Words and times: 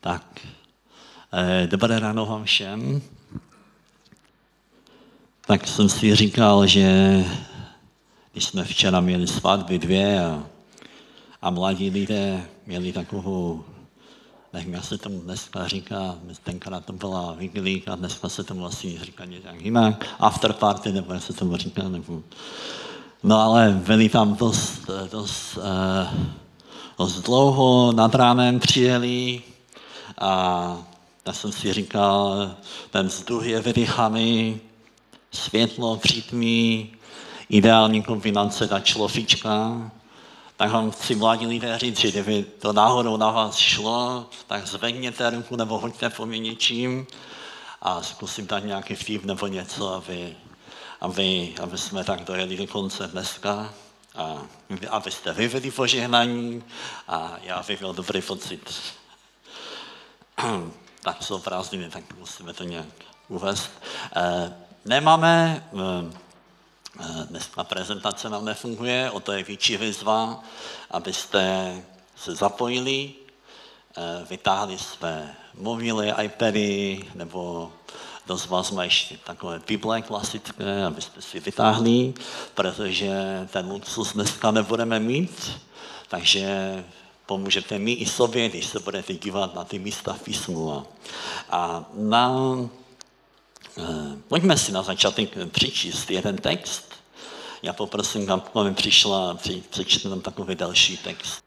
Tak, 0.00 0.40
eh, 1.32 1.66
dobré 1.66 2.00
ráno 2.00 2.26
vám 2.26 2.44
všem. 2.44 3.02
Tak 5.46 5.66
jsem 5.68 5.88
si 5.88 6.16
říkal, 6.16 6.66
že 6.66 6.84
když 8.32 8.44
jsme 8.44 8.64
včera 8.64 9.00
měli 9.00 9.26
svatby 9.26 9.78
dvě 9.78 10.24
a, 10.24 10.44
a 11.42 11.50
mladí 11.50 11.90
lidé 11.90 12.46
měli 12.66 12.92
takovou, 12.92 13.64
nevím, 14.52 14.74
jak 14.74 14.84
se 14.84 14.98
tomu 14.98 15.20
dneska 15.20 15.68
říká, 15.68 16.14
tenkrát 16.42 16.84
to 16.84 16.92
byla 16.92 17.32
vigilíka, 17.32 17.94
dneska 17.94 18.28
se 18.28 18.44
tomu 18.44 18.66
asi 18.66 18.98
říká 18.98 19.24
nějak 19.24 19.60
jinak, 19.60 20.06
after 20.18 20.52
party, 20.52 20.92
nebo 20.92 21.12
jak 21.12 21.22
se 21.22 21.32
tomu 21.32 21.56
říká, 21.56 21.88
nebo... 21.88 22.22
No 23.22 23.40
ale 23.40 23.82
byli 23.86 24.08
tam 24.08 24.36
dost, 24.36 24.90
dost, 25.12 25.56
uh, 25.56 26.20
dost 26.98 27.20
dlouho, 27.20 27.92
nad 27.92 28.14
ránem 28.14 28.60
přijeli, 28.60 29.42
a 30.18 30.76
já 31.26 31.32
jsem 31.32 31.52
si 31.52 31.72
říkal, 31.72 32.50
ten 32.90 33.06
vzduch 33.06 33.46
je 33.46 33.60
vydychaný, 33.60 34.60
světlo 35.32 35.96
přítmí, 35.96 36.92
ideální 37.48 38.02
kombinace 38.02 38.66
na 38.66 38.80
človíčka, 38.80 39.90
tak 40.56 40.70
vám 40.70 40.90
chci 40.90 41.14
mladí 41.14 41.46
lidé 41.46 41.78
říct, 41.78 41.98
že 41.98 42.10
kdyby 42.10 42.42
to 42.42 42.72
náhodou 42.72 43.16
na 43.16 43.30
vás 43.30 43.56
šlo, 43.56 44.26
tak 44.46 44.66
zvedněte 44.66 45.30
ruku 45.30 45.56
nebo 45.56 45.78
hoďte 45.78 46.10
po 46.10 46.26
mě 46.26 46.38
něčím 46.38 47.06
a 47.82 48.02
zkusím 48.02 48.46
dát 48.46 48.64
nějaký 48.64 48.94
vtip 48.94 49.24
nebo 49.24 49.46
něco, 49.46 49.94
aby, 49.94 50.36
aby, 51.00 51.54
aby 51.62 51.78
jsme 51.78 52.04
tak 52.04 52.24
dojeli 52.24 52.56
do 52.56 52.66
konce 52.66 53.06
dneska 53.06 53.74
a 54.16 54.42
abyste 54.90 55.32
vyvedli 55.32 55.70
požehnání 55.70 56.62
a 57.08 57.36
já 57.42 57.62
bych 57.68 57.80
měl 57.80 57.92
dobrý 57.92 58.22
pocit. 58.22 58.74
tak 61.02 61.22
jsou 61.22 61.38
prázdniny, 61.38 61.90
tak 61.90 62.04
musíme 62.18 62.52
to 62.52 62.64
nějak 62.64 62.86
uvést. 63.28 63.70
Eh, 64.16 64.52
nemáme, 64.84 65.64
eh, 65.72 66.16
eh, 67.00 67.26
dneska 67.30 67.64
prezentace 67.64 68.28
nám 68.30 68.44
nefunguje, 68.44 69.10
o 69.10 69.20
to 69.20 69.32
je 69.32 69.44
větší 69.44 69.76
výzva, 69.76 70.40
abyste 70.90 71.74
se 72.16 72.34
zapojili, 72.34 73.12
vytáhli 74.28 74.78
své 74.78 75.34
mobily, 75.54 76.12
iPady, 76.22 77.04
nebo 77.14 77.72
dost 78.26 78.46
vás 78.46 78.70
má 78.70 78.84
ještě 78.84 79.16
takové 79.16 79.60
Bible 79.66 80.02
klasické, 80.02 80.84
abyste 80.84 81.22
si 81.22 81.40
vytáhli, 81.40 82.14
protože 82.54 83.12
ten 83.52 83.70
luxus 83.70 84.12
dneska 84.12 84.50
nebudeme 84.50 85.00
mít, 85.00 85.60
takže 86.08 86.84
pomůžete 87.30 87.78
mi 87.78 87.92
i 87.92 88.06
sobě, 88.06 88.48
když 88.48 88.66
se 88.66 88.80
budete 88.80 89.14
dívat 89.14 89.54
na 89.54 89.64
ty 89.64 89.78
místa 89.78 90.12
v 90.12 90.22
písmu. 90.22 90.82
A 91.50 91.84
na, 91.94 92.34
eh, 93.78 93.82
pojďme 94.28 94.58
si 94.58 94.72
na 94.72 94.82
začátek 94.82 95.30
přečíst 95.50 96.10
jeden 96.10 96.36
text. 96.36 96.84
Já 97.62 97.72
poprosím, 97.72 98.26
aby 98.54 98.74
přišla, 98.74 99.34
při, 99.34 99.62
přečte 99.70 100.08
nám 100.08 100.20
takový 100.20 100.54
další 100.54 100.96
text. 100.96 101.44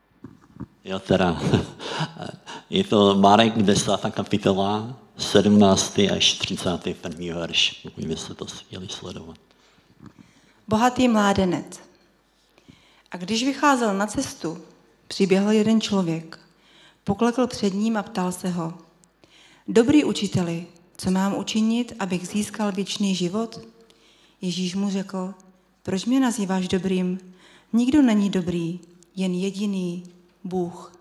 Jo, 0.84 1.00
teda, 1.00 1.42
je 2.70 2.84
to 2.84 3.16
Marek 3.16 3.54
10. 3.58 3.92
kapitola, 4.11 4.95
17. 5.17 6.00
až 6.00 6.34
31. 6.34 7.36
verš, 7.36 7.80
pokud 7.84 8.06
byste 8.06 8.34
to 8.34 8.45
chtěli 8.45 8.88
sledovat. 8.89 9.38
Bohatý 10.67 11.08
mládenec. 11.08 11.80
A 13.11 13.17
když 13.17 13.44
vycházel 13.44 13.94
na 13.94 14.08
cestu, 14.08 14.72
přiběhl 15.14 15.52
jeden 15.52 15.81
člověk. 15.81 16.39
Poklekl 17.03 17.47
před 17.47 17.73
ním 17.73 17.97
a 17.97 18.03
ptal 18.03 18.31
se 18.31 18.50
ho. 18.50 18.73
Dobrý 19.67 20.03
učiteli, 20.03 20.66
co 20.97 21.11
mám 21.11 21.38
učinit, 21.38 21.94
abych 22.00 22.28
získal 22.28 22.72
věčný 22.72 23.16
život? 23.16 23.67
Ježíš 24.42 24.75
mu 24.75 24.89
řekl, 24.89 25.33
proč 25.83 26.05
mě 26.05 26.20
nazýváš 26.20 26.67
dobrým? 26.67 27.20
Nikdo 27.73 28.02
není 28.02 28.30
dobrý, 28.30 28.80
jen 29.15 29.33
jediný 29.33 30.04
Bůh. 30.43 30.93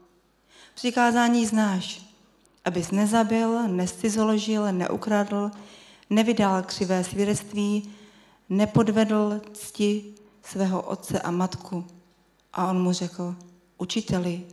Přikázání 0.75 1.47
znáš, 1.47 2.03
abys 2.65 2.91
nezabil, 2.91 3.69
nescizoložil, 3.69 4.73
neukradl, 4.73 5.51
nevydal 6.11 6.63
křivé 6.63 7.05
svědectví, 7.05 7.91
nepodvedl 8.49 9.41
cti 9.53 10.05
svého 10.43 10.83
otce 10.83 11.21
a 11.21 11.31
matku. 11.31 11.87
A 12.53 12.71
on 12.71 12.83
mu 12.83 12.93
řekl, 12.93 13.37
učiteli, 13.83 14.47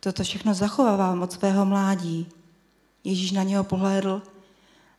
toto 0.00 0.20
všechno 0.20 0.54
zachovávám 0.54 1.22
od 1.22 1.32
svého 1.32 1.64
mládí. 1.64 2.28
Ježíš 3.04 3.32
na 3.32 3.42
něho 3.42 3.64
pohlédl, 3.64 4.22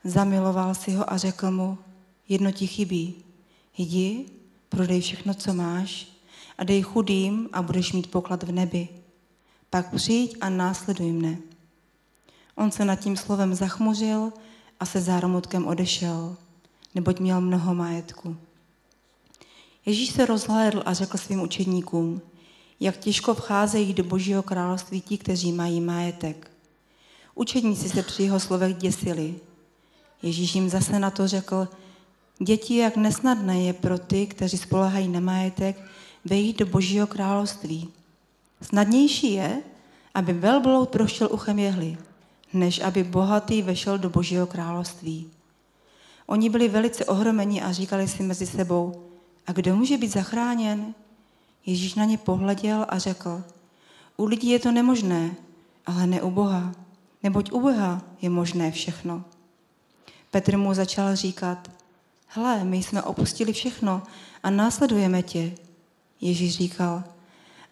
zamiloval 0.04 0.74
si 0.76 0.92
ho 0.98 1.06
a 1.06 1.18
řekl 1.18 1.52
mu, 1.52 1.78
jedno 2.30 2.52
ti 2.52 2.68
chybí. 2.68 3.14
Jdi, 3.78 4.26
prodej 4.70 5.02
všechno, 5.02 5.34
co 5.34 5.54
máš 5.54 6.08
a 6.58 6.64
dej 6.64 6.82
chudým 6.82 7.50
a 7.54 7.62
budeš 7.62 7.94
mít 7.94 8.12
poklad 8.12 8.44
v 8.44 8.52
nebi. 8.52 8.90
Pak 9.70 9.94
přijď 9.94 10.38
a 10.42 10.50
následuj 10.50 11.12
mne. 11.12 11.38
On 12.56 12.72
se 12.72 12.86
nad 12.86 12.96
tím 12.96 13.18
slovem 13.18 13.56
zachmuřil 13.56 14.34
a 14.80 14.86
se 14.86 15.02
záromutkem 15.02 15.68
odešel, 15.68 16.36
neboť 16.96 17.20
měl 17.20 17.42
mnoho 17.42 17.76
majetku. 17.76 18.38
Ježíš 19.86 20.10
se 20.10 20.26
rozhlédl 20.26 20.84
a 20.86 20.94
řekl 20.94 21.18
svým 21.18 21.42
učedníkům, 21.42 22.22
jak 22.80 22.98
těžko 22.98 23.34
vcházejí 23.34 23.94
do 23.94 24.04
Božího 24.04 24.44
království 24.44 25.02
ti, 25.02 25.18
kteří 25.18 25.52
mají 25.52 25.82
majetek. 25.82 26.52
Učedníci 27.36 27.90
se 27.90 28.04
při 28.04 28.24
jeho 28.24 28.40
slovech 28.40 28.76
děsili. 28.76 29.36
Ježíš 30.22 30.56
jim 30.56 30.70
zase 30.70 31.00
na 31.00 31.10
to 31.10 31.28
řekl, 31.28 31.68
děti, 32.40 32.76
jak 32.76 32.98
nesnadné 32.98 33.62
je 33.62 33.74
pro 33.74 33.98
ty, 33.98 34.28
kteří 34.28 34.58
spolehají 34.58 35.08
na 35.08 35.20
majetek, 35.20 35.82
vejít 36.26 36.60
do 36.60 36.66
Božího 36.66 37.08
království. 37.08 37.90
Snadnější 38.62 39.34
je, 39.34 39.62
aby 40.14 40.34
velbloud 40.34 40.90
prošel 40.90 41.30
uchem 41.32 41.60
jehly, 41.60 41.98
než 42.54 42.80
aby 42.80 43.04
bohatý 43.04 43.62
vešel 43.62 43.98
do 43.98 44.10
Božího 44.10 44.48
království. 44.48 45.30
Oni 46.26 46.50
byli 46.50 46.68
velice 46.68 47.06
ohromeni 47.06 47.62
a 47.62 47.72
říkali 47.72 48.08
si 48.08 48.24
mezi 48.24 48.46
sebou, 48.46 49.04
a 49.48 49.52
kdo 49.52 49.76
může 49.76 49.98
být 49.98 50.12
zachráněn? 50.12 50.94
Ježíš 51.66 51.96
na 51.96 52.06
ně 52.06 52.18
pohleděl 52.18 52.86
a 52.90 53.00
řekl, 53.00 53.44
u 54.18 54.26
lidí 54.26 54.50
je 54.50 54.60
to 54.60 54.72
nemožné, 54.72 55.36
ale 55.86 56.08
ne 56.08 56.22
u 56.22 56.32
Boha, 56.32 56.72
neboť 57.24 57.52
u 57.52 57.62
Boha 57.62 58.02
je 58.22 58.30
možné 58.30 58.72
všechno. 58.72 59.24
Petr 60.32 60.58
mu 60.58 60.74
začal 60.74 61.16
říkat, 61.16 61.72
hle, 62.28 62.64
my 62.64 62.78
jsme 62.78 63.02
opustili 63.02 63.54
všechno 63.54 64.04
a 64.44 64.50
následujeme 64.50 65.24
tě. 65.24 65.52
Ježíš 66.22 66.58
říkal, 66.58 67.04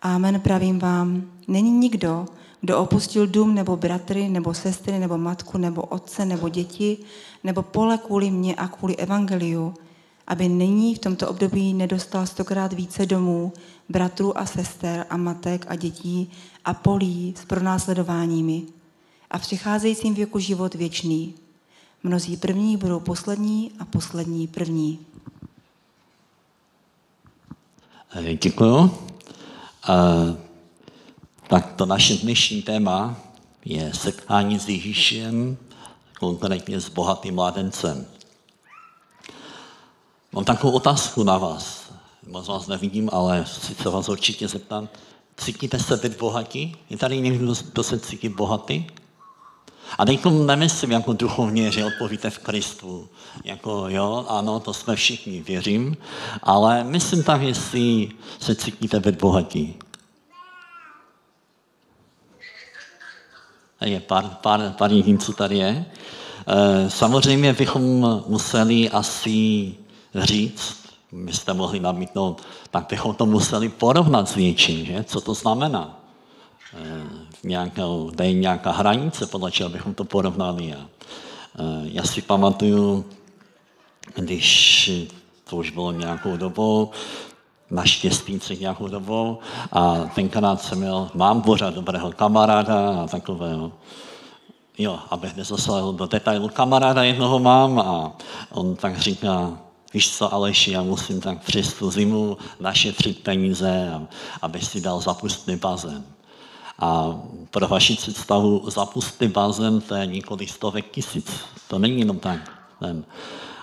Amen 0.02 0.40
pravím 0.40 0.80
vám, 0.80 1.32
není 1.48 1.72
nikdo, 1.72 2.26
kdo 2.62 2.80
opustil 2.80 3.28
dům 3.28 3.56
nebo 3.56 3.78
bratry, 3.78 4.30
nebo 4.30 4.54
sestry, 4.54 5.00
nebo 5.00 5.18
matku, 5.18 5.58
nebo 5.58 5.82
otce, 5.82 6.26
nebo 6.26 6.50
děti, 6.50 6.98
nebo 7.44 7.62
pole 7.62 7.98
kvůli 7.98 8.32
mně 8.32 8.56
a 8.56 8.68
kvůli 8.68 8.96
evangeliu, 8.96 9.74
aby 10.28 10.50
nyní 10.50 10.96
v 10.96 11.00
tomto 11.00 11.30
období 11.30 11.74
nedostal 11.74 12.26
stokrát 12.26 12.74
více 12.74 13.06
domů, 13.06 13.54
bratrů 13.90 14.38
a 14.38 14.46
sester 14.46 15.06
a 15.10 15.18
matek 15.18 15.66
a 15.70 15.76
dětí 15.76 16.32
a 16.66 16.74
polí 16.74 17.34
s 17.38 17.46
pronásledováními 17.46 18.64
a 19.32 19.38
v 19.38 19.42
přicházejícím 19.42 20.14
věku 20.14 20.40
život 20.40 20.76
věčný. 20.76 21.36
Mnozí 22.04 22.38
první 22.38 22.78
budou 22.78 23.00
poslední 23.00 23.72
a 23.80 23.86
poslední 23.86 24.48
první. 24.48 25.00
Eh, 28.16 28.36
děkuju. 28.36 28.78
Uh, 28.78 28.92
tak 31.48 31.74
to 31.74 31.86
naše 31.86 32.18
dnešní 32.18 32.62
téma 32.62 33.16
je 33.66 33.94
setkání 33.94 34.60
s 34.60 34.70
Ježíšem, 34.70 35.58
konkrétně 36.20 36.80
s 36.80 36.90
bohatým 36.90 37.36
mládencem. 37.36 38.06
Mám 40.32 40.46
takovou 40.46 40.74
otázku 40.74 41.24
na 41.24 41.38
vás. 41.38 41.83
Moc 42.28 42.48
vás 42.48 42.68
nevidím, 42.68 43.10
ale 43.14 43.46
se 43.46 43.90
vás 43.90 44.10
určitě 44.10 44.48
zeptat. 44.48 44.84
Cítíte 45.38 45.80
se 45.80 45.98
být 45.98 46.18
bohatí? 46.18 46.76
Je 46.90 46.98
tady 46.98 47.22
někdo, 47.22 47.54
kdo 47.72 47.84
se 47.84 48.00
cítí 48.00 48.30
bohatý? 48.30 48.86
A 49.98 50.06
teď 50.06 50.26
nemyslím 50.26 50.92
jako 50.92 51.14
duchovně, 51.14 51.72
že 51.72 51.86
odpovíte 51.86 52.30
v 52.30 52.40
Kristu. 52.40 53.10
Jako 53.44 53.86
jo, 53.88 54.26
ano, 54.30 54.60
to 54.60 54.74
jsme 54.74 54.96
všichni, 54.96 55.42
věřím. 55.42 55.98
Ale 56.44 56.84
myslím 56.84 57.24
tak, 57.24 57.42
jestli 57.42 58.10
se 58.40 58.56
cítíte 58.56 59.00
být 59.00 59.16
bohatí. 59.16 59.76
Je 63.82 64.00
pár, 64.00 64.38
pár, 64.42 64.74
pár 64.78 64.92
jedinců 64.92 65.34
tady 65.34 65.58
je. 65.58 65.86
E, 66.48 66.90
samozřejmě 66.90 67.54
bychom 67.54 67.84
museli 68.28 68.90
asi 68.90 69.76
říct, 70.16 70.83
byste 71.14 71.54
mohli 71.54 71.80
namítnout, 71.80 72.42
tak 72.72 72.90
bychom 72.90 73.16
to 73.16 73.26
museli 73.26 73.70
porovnat 73.70 74.30
s 74.30 74.36
něčím, 74.36 74.86
že? 74.86 75.04
Co 75.04 75.22
to 75.22 75.34
znamená? 75.34 76.00
Eh, 76.74 77.04
nějakou, 77.44 78.12
tady 78.12 78.34
nějaká 78.34 78.72
hranice, 78.72 79.26
podle 79.26 79.52
čeho 79.52 79.70
bychom 79.70 79.94
to 79.94 80.04
porovnali. 80.04 80.76
Uh, 81.60 81.84
já 81.84 82.04
si 82.04 82.22
pamatuju, 82.22 83.06
když 84.16 84.92
to 85.50 85.56
už 85.56 85.70
bylo 85.70 85.92
nějakou 85.92 86.38
dobou, 86.38 86.90
naštěstí 87.72 88.40
před 88.40 88.62
nějakou 88.62 88.88
dobou 88.88 89.40
a 89.72 89.96
tenkrát 90.16 90.62
jsem 90.62 90.80
měl, 90.80 91.12
mám 91.14 91.42
pořád 91.42 91.74
dobrého 91.74 92.12
kamaráda 92.12 93.02
a 93.04 93.08
takového, 93.08 93.72
jo, 94.78 95.00
abych 95.10 95.36
nezasahl 95.36 95.94
do 95.94 96.06
detailu, 96.06 96.50
kamaráda 96.50 97.04
jednoho 97.04 97.40
mám 97.40 97.80
a 97.80 98.12
on 98.52 98.76
tak 98.76 98.98
říká, 98.98 99.58
víš 99.94 100.18
co, 100.18 100.34
Aleši, 100.34 100.72
já 100.72 100.84
musím 100.84 101.22
tak 101.22 101.44
přes 101.46 101.74
tu 101.74 101.92
zimu 101.92 102.38
našetřit 102.60 103.20
peníze, 103.20 104.02
aby 104.42 104.60
si 104.60 104.82
dal 104.82 105.02
zapustný 105.02 105.56
bazén. 105.56 106.04
A 106.80 107.20
pro 107.52 107.68
vaši 107.68 107.96
představu 107.96 108.70
zapustný 108.70 109.28
bazén, 109.28 109.82
to 109.82 109.96
je 109.96 110.06
několik 110.06 110.50
stovek 110.50 110.92
tisíc. 110.92 111.32
To 111.68 111.80
není 111.80 112.00
jenom 112.00 112.20
tak. 112.20 112.52
Ten. 112.80 113.04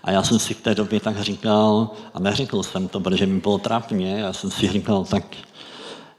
A 0.05 0.11
já 0.11 0.23
jsem 0.23 0.39
si 0.39 0.55
v 0.55 0.61
té 0.61 0.75
době 0.75 1.01
tak 1.01 1.21
říkal, 1.21 1.91
a 2.15 2.19
neřekl 2.19 2.63
jsem 2.63 2.89
to, 2.89 3.01
protože 3.01 3.27
mi 3.27 3.41
bylo 3.41 3.59
trapně, 3.59 4.19
já 4.19 4.33
jsem 4.33 4.51
si 4.51 4.69
říkal, 4.69 5.05
tak 5.05 5.25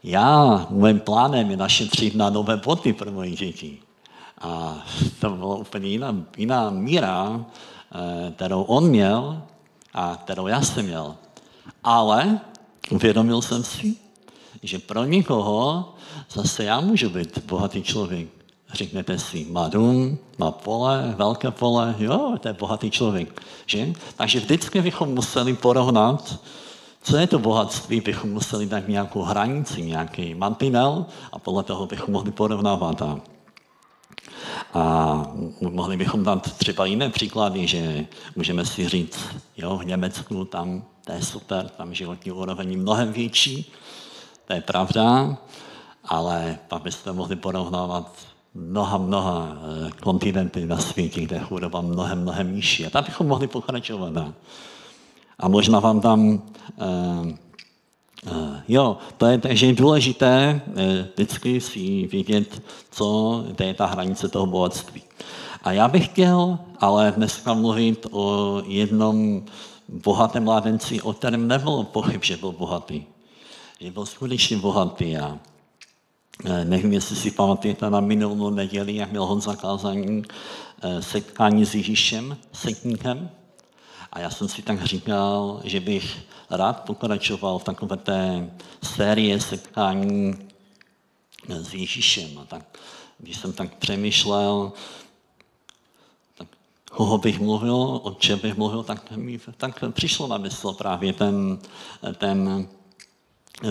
já, 0.02 0.66
mým 0.70 1.00
plánem 1.00 1.50
je 1.50 1.56
našetřit 1.56 2.14
na 2.14 2.30
nové 2.30 2.56
boty 2.56 2.92
pro 2.92 3.12
moje 3.12 3.30
děti. 3.30 3.78
A 4.40 4.82
to 5.20 5.30
byla 5.30 5.56
úplně 5.56 5.88
jiná, 5.88 6.16
jiná 6.36 6.70
míra, 6.70 7.44
eh, 7.94 8.30
kterou 8.30 8.62
on 8.62 8.88
měl 8.88 9.42
a 9.94 10.18
kterou 10.24 10.46
já 10.46 10.62
jsem 10.62 10.86
měl. 10.86 11.16
Ale 11.84 12.40
uvědomil 12.90 13.42
jsem 13.42 13.64
si, 13.64 13.96
že 14.62 14.78
pro 14.78 15.04
někoho 15.04 15.94
zase 16.30 16.64
já 16.64 16.80
můžu 16.80 17.10
být 17.10 17.38
bohatý 17.44 17.82
člověk. 17.82 18.28
Řeknete 18.72 19.18
si, 19.18 19.46
má 19.50 19.68
dům, 19.68 20.18
má 20.38 20.50
pole, 20.50 21.14
velké 21.16 21.50
pole, 21.50 21.94
jo, 21.98 22.34
to 22.40 22.48
je 22.48 22.54
bohatý 22.54 22.90
člověk. 22.90 23.42
Že? 23.66 23.92
Takže 24.16 24.40
vždycky 24.40 24.80
bychom 24.80 25.08
museli 25.08 25.54
porovnat, 25.54 26.38
co 27.02 27.16
je 27.16 27.26
to 27.26 27.38
bohatství, 27.38 28.00
bychom 28.00 28.30
museli 28.30 28.66
dát 28.66 28.88
nějakou 28.88 29.22
hranici, 29.22 29.82
nějaký 29.82 30.34
mantinel 30.34 31.06
a 31.32 31.38
podle 31.38 31.62
toho 31.62 31.86
bychom 31.86 32.12
mohli 32.12 32.32
porovnávat. 32.32 33.02
A, 34.74 35.26
mohli 35.60 35.96
bychom 35.96 36.24
dát 36.24 36.52
třeba 36.56 36.86
jiné 36.86 37.10
příklady, 37.10 37.66
že 37.66 38.06
můžeme 38.36 38.64
si 38.64 38.88
říct, 38.88 39.18
jo, 39.56 39.78
v 39.78 39.84
Německu 39.84 40.44
tam 40.44 40.82
to 41.04 41.12
je 41.12 41.22
super, 41.22 41.68
tam 41.68 41.94
životní 41.94 42.32
úroveň 42.32 42.70
je 42.70 42.78
mnohem 42.78 43.12
větší, 43.12 43.72
to 44.46 44.52
je 44.52 44.60
pravda, 44.60 45.36
ale 46.04 46.58
pak 46.68 46.82
byste 46.82 47.12
mohli 47.12 47.36
porovnávat 47.36 48.16
mnoha, 48.54 48.98
mnoha 48.98 49.48
eh, 49.52 49.90
kontinenty 50.00 50.66
na 50.66 50.78
světě, 50.78 51.20
kde 51.20 51.36
je 51.36 51.42
chudoba 51.42 51.80
mnohem, 51.80 52.22
mnohem 52.22 52.54
nižší. 52.54 52.86
A 52.86 52.90
tam 52.90 53.04
bychom 53.04 53.26
mohli 53.26 53.46
pokračovat. 53.46 54.12
A 55.38 55.48
možná 55.48 55.80
vám 55.80 56.00
tam 56.00 56.28
uh, 56.28 56.38
jo, 58.68 58.98
to 59.16 59.26
je, 59.26 59.38
takže 59.38 59.66
je 59.66 59.74
důležité 59.74 60.60
uh, 60.66 60.74
vždycky 61.14 61.60
si 61.60 62.06
vědět, 62.06 62.62
co 62.90 63.44
je 63.60 63.74
ta 63.74 63.86
hranice 63.86 64.28
toho 64.28 64.46
bohatství. 64.46 65.02
A 65.62 65.72
já 65.72 65.88
bych 65.88 66.04
chtěl 66.04 66.58
ale 66.78 67.12
dneska 67.16 67.54
mluvit 67.54 68.06
o 68.10 68.62
jednom 68.66 69.42
bohatém 69.88 70.44
mládenci, 70.44 71.02
o 71.02 71.12
kterém 71.12 71.48
nebylo 71.48 71.84
pochyb, 71.84 72.24
že 72.24 72.36
byl 72.36 72.52
bohatý. 72.52 73.04
Že 73.80 73.90
byl 73.90 74.06
skutečně 74.06 74.56
bohatý. 74.56 75.16
A 75.16 75.38
Eh, 76.44 76.64
nevím, 76.64 76.92
jestli 76.92 77.16
si 77.16 77.30
pamatujete 77.30 77.90
na 77.90 78.00
minulou 78.00 78.50
neděli, 78.50 78.96
jak 78.96 79.10
měl 79.10 79.26
Honza 79.26 79.56
kázání 79.56 80.22
eh, 80.82 81.02
setkání 81.02 81.66
s 81.66 81.74
Ježíšem, 81.74 82.36
setníkem. 82.52 83.30
A 84.12 84.20
já 84.20 84.30
jsem 84.30 84.48
si 84.48 84.62
tak 84.62 84.84
říkal, 84.84 85.60
že 85.64 85.80
bych 85.80 86.18
rád 86.52 86.80
pokračoval 86.80 87.58
v 87.58 87.64
takové 87.64 87.96
té 87.96 88.50
série 88.82 89.40
setkání 89.40 90.48
s 91.48 91.74
Ježíšem. 91.74 92.38
A 92.38 92.44
tak, 92.44 92.78
když 93.18 93.36
jsem 93.36 93.52
tak 93.52 93.74
přemýšlel, 93.74 94.72
tak 96.34 96.48
koho 96.90 97.18
bych 97.18 97.40
mluvil, 97.40 98.00
o 98.02 98.14
čem 98.18 98.38
bych 98.38 98.56
mluvil, 98.56 98.82
tak 98.82 99.10
mi 99.10 99.40
tak 99.56 99.84
přišlo 99.90 100.26
na 100.26 100.38
mysl 100.38 100.72
právě 100.72 101.12
ten, 101.12 101.58
ten 102.18 102.68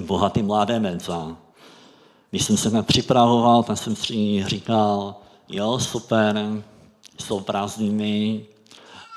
bohatý 0.01 0.43
mládenec. 0.43 1.09
A 1.09 1.37
když 2.29 2.45
jsem 2.45 2.57
se 2.57 2.83
připravoval, 2.83 3.63
tak 3.63 3.77
jsem 3.77 3.95
si 3.95 4.43
říkal, 4.47 5.15
jo, 5.49 5.79
super, 5.79 6.63
jsou 7.19 7.39
prázdniny, 7.39 8.45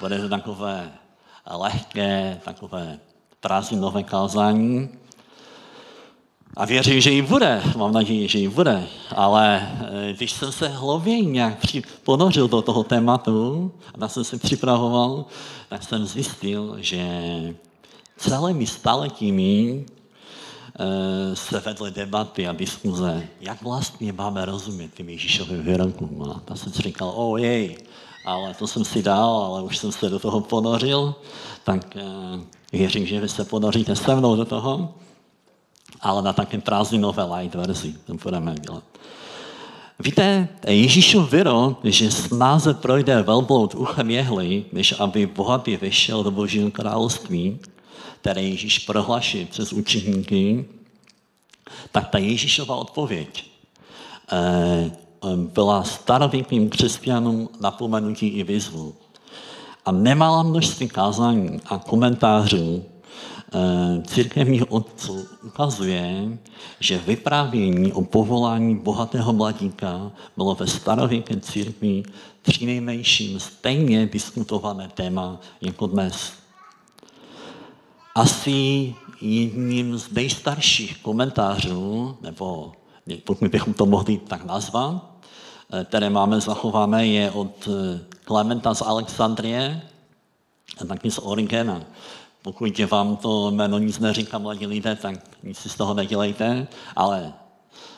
bude 0.00 0.18
to 0.18 0.28
takové 0.28 0.92
lehké, 1.50 2.40
takové 2.44 3.00
prázdninové 3.44 4.02
kázání. 4.02 4.88
A 6.56 6.64
věřím, 6.64 7.00
že 7.00 7.10
ji 7.10 7.22
bude, 7.22 7.62
mám 7.76 7.92
naději, 7.92 8.28
že 8.28 8.38
ji 8.38 8.48
bude. 8.48 8.86
Ale 9.16 9.68
eh, 10.08 10.12
když 10.12 10.32
jsem 10.32 10.52
se 10.52 10.68
hlouběji 10.68 11.26
nějak 11.26 11.58
ponořil 12.02 12.48
do 12.48 12.62
toho 12.62 12.84
tématu 12.84 13.72
a 14.00 14.08
jsem 14.08 14.24
se 14.24 14.38
připravoval, 14.38 15.24
tak 15.68 15.82
jsem 15.82 16.06
zjistil, 16.06 16.76
že 16.80 17.04
celými 18.16 18.66
staletími 18.66 19.84
se 21.34 21.60
vedly 21.60 21.90
debaty 21.90 22.48
a 22.48 22.52
diskuze, 22.52 23.28
jak 23.40 23.62
vlastně 23.62 24.12
máme 24.12 24.44
rozumět 24.44 24.94
těm 24.94 25.08
Ježíšovým 25.08 25.62
výrokům. 25.62 26.22
A 26.22 26.40
ta 26.44 26.56
jsem 26.56 26.72
si 26.72 26.82
říkal, 26.82 27.12
oh 27.14 27.40
jej, 27.40 27.78
ale 28.24 28.54
to 28.54 28.66
jsem 28.66 28.84
si 28.84 29.02
dal, 29.02 29.30
ale 29.30 29.62
už 29.62 29.78
jsem 29.78 29.92
se 29.92 30.08
do 30.08 30.18
toho 30.18 30.40
ponořil, 30.40 31.14
tak 31.64 31.96
uh, 31.96 32.40
věřím, 32.72 33.06
že 33.06 33.20
vy 33.20 33.28
se 33.28 33.44
ponoříte 33.44 33.96
se 33.96 34.14
mnou 34.14 34.36
do 34.36 34.44
toho, 34.44 34.94
ale 36.00 36.22
na 36.22 36.32
takém 36.32 36.60
prázdninové 36.60 37.24
light 37.24 37.54
verzi 37.54 37.94
to 38.06 38.14
budeme 38.14 38.54
dělat. 38.54 38.84
Víte, 39.98 40.48
Ježíšův 40.66 41.32
výrok, 41.32 41.78
že 41.84 42.10
snáze 42.10 42.74
projde 42.74 43.22
velbloud 43.22 43.74
uchem 43.74 44.10
jehly, 44.10 44.64
než 44.72 44.94
aby 44.98 45.26
bohatý 45.26 45.76
vyšel 45.76 46.22
do 46.22 46.30
Božího 46.30 46.70
království, 46.70 47.60
které 48.24 48.42
Ježíš 48.42 48.78
prohlašuje 48.78 49.46
přes 49.46 49.72
učeníky, 49.72 50.64
tak 51.92 52.08
ta 52.08 52.18
Ježíšova 52.18 52.76
odpověď 52.76 53.44
eh, 54.32 54.90
byla 55.36 55.84
starověkým 55.84 56.70
křesťanům 56.70 57.48
napomenutí 57.60 58.28
i 58.28 58.44
výzvu. 58.44 58.94
A 59.84 59.92
nemala 59.92 60.42
množství 60.42 60.88
kázání 60.88 61.60
a 61.66 61.78
komentářů 61.78 62.84
eh, 62.84 64.02
církevních 64.06 64.72
otců 64.72 65.26
ukazuje, 65.42 66.38
že 66.80 66.98
vyprávění 66.98 67.92
o 67.92 68.02
povolání 68.02 68.76
bohatého 68.76 69.32
mladíka 69.32 70.12
bylo 70.36 70.54
ve 70.54 70.66
starověké 70.66 71.40
církvi 71.40 72.02
přinejmenším 72.42 73.40
stejně 73.40 74.06
diskutované 74.06 74.88
téma 74.88 75.40
jako 75.60 75.86
dnes 75.86 76.43
asi 78.14 78.94
jedním 79.20 79.98
z 79.98 80.10
nejstarších 80.10 81.02
komentářů, 81.02 82.16
nebo 82.20 82.72
pokud 83.24 83.48
bychom 83.48 83.74
to 83.74 83.86
mohli 83.86 84.18
tak 84.18 84.44
nazvat, 84.44 85.04
eh, 85.72 85.84
které 85.84 86.10
máme 86.10 86.40
zachované, 86.40 87.06
je 87.06 87.30
od 87.30 87.68
eh, 87.68 88.00
Klementa 88.24 88.74
z 88.74 88.82
Alexandrie 88.82 89.82
a 90.80 90.84
taky 90.84 91.10
z 91.10 91.18
Origena. 91.18 91.82
Pokud 92.42 92.78
vám 92.78 93.16
to 93.16 93.50
jméno 93.50 93.78
nic 93.78 93.98
neříká, 93.98 94.38
mladí 94.38 94.66
lidé, 94.66 94.96
tak 94.96 95.14
nic 95.42 95.58
si 95.58 95.68
z 95.68 95.74
toho 95.74 95.94
nedělejte, 95.94 96.66
ale 96.96 97.32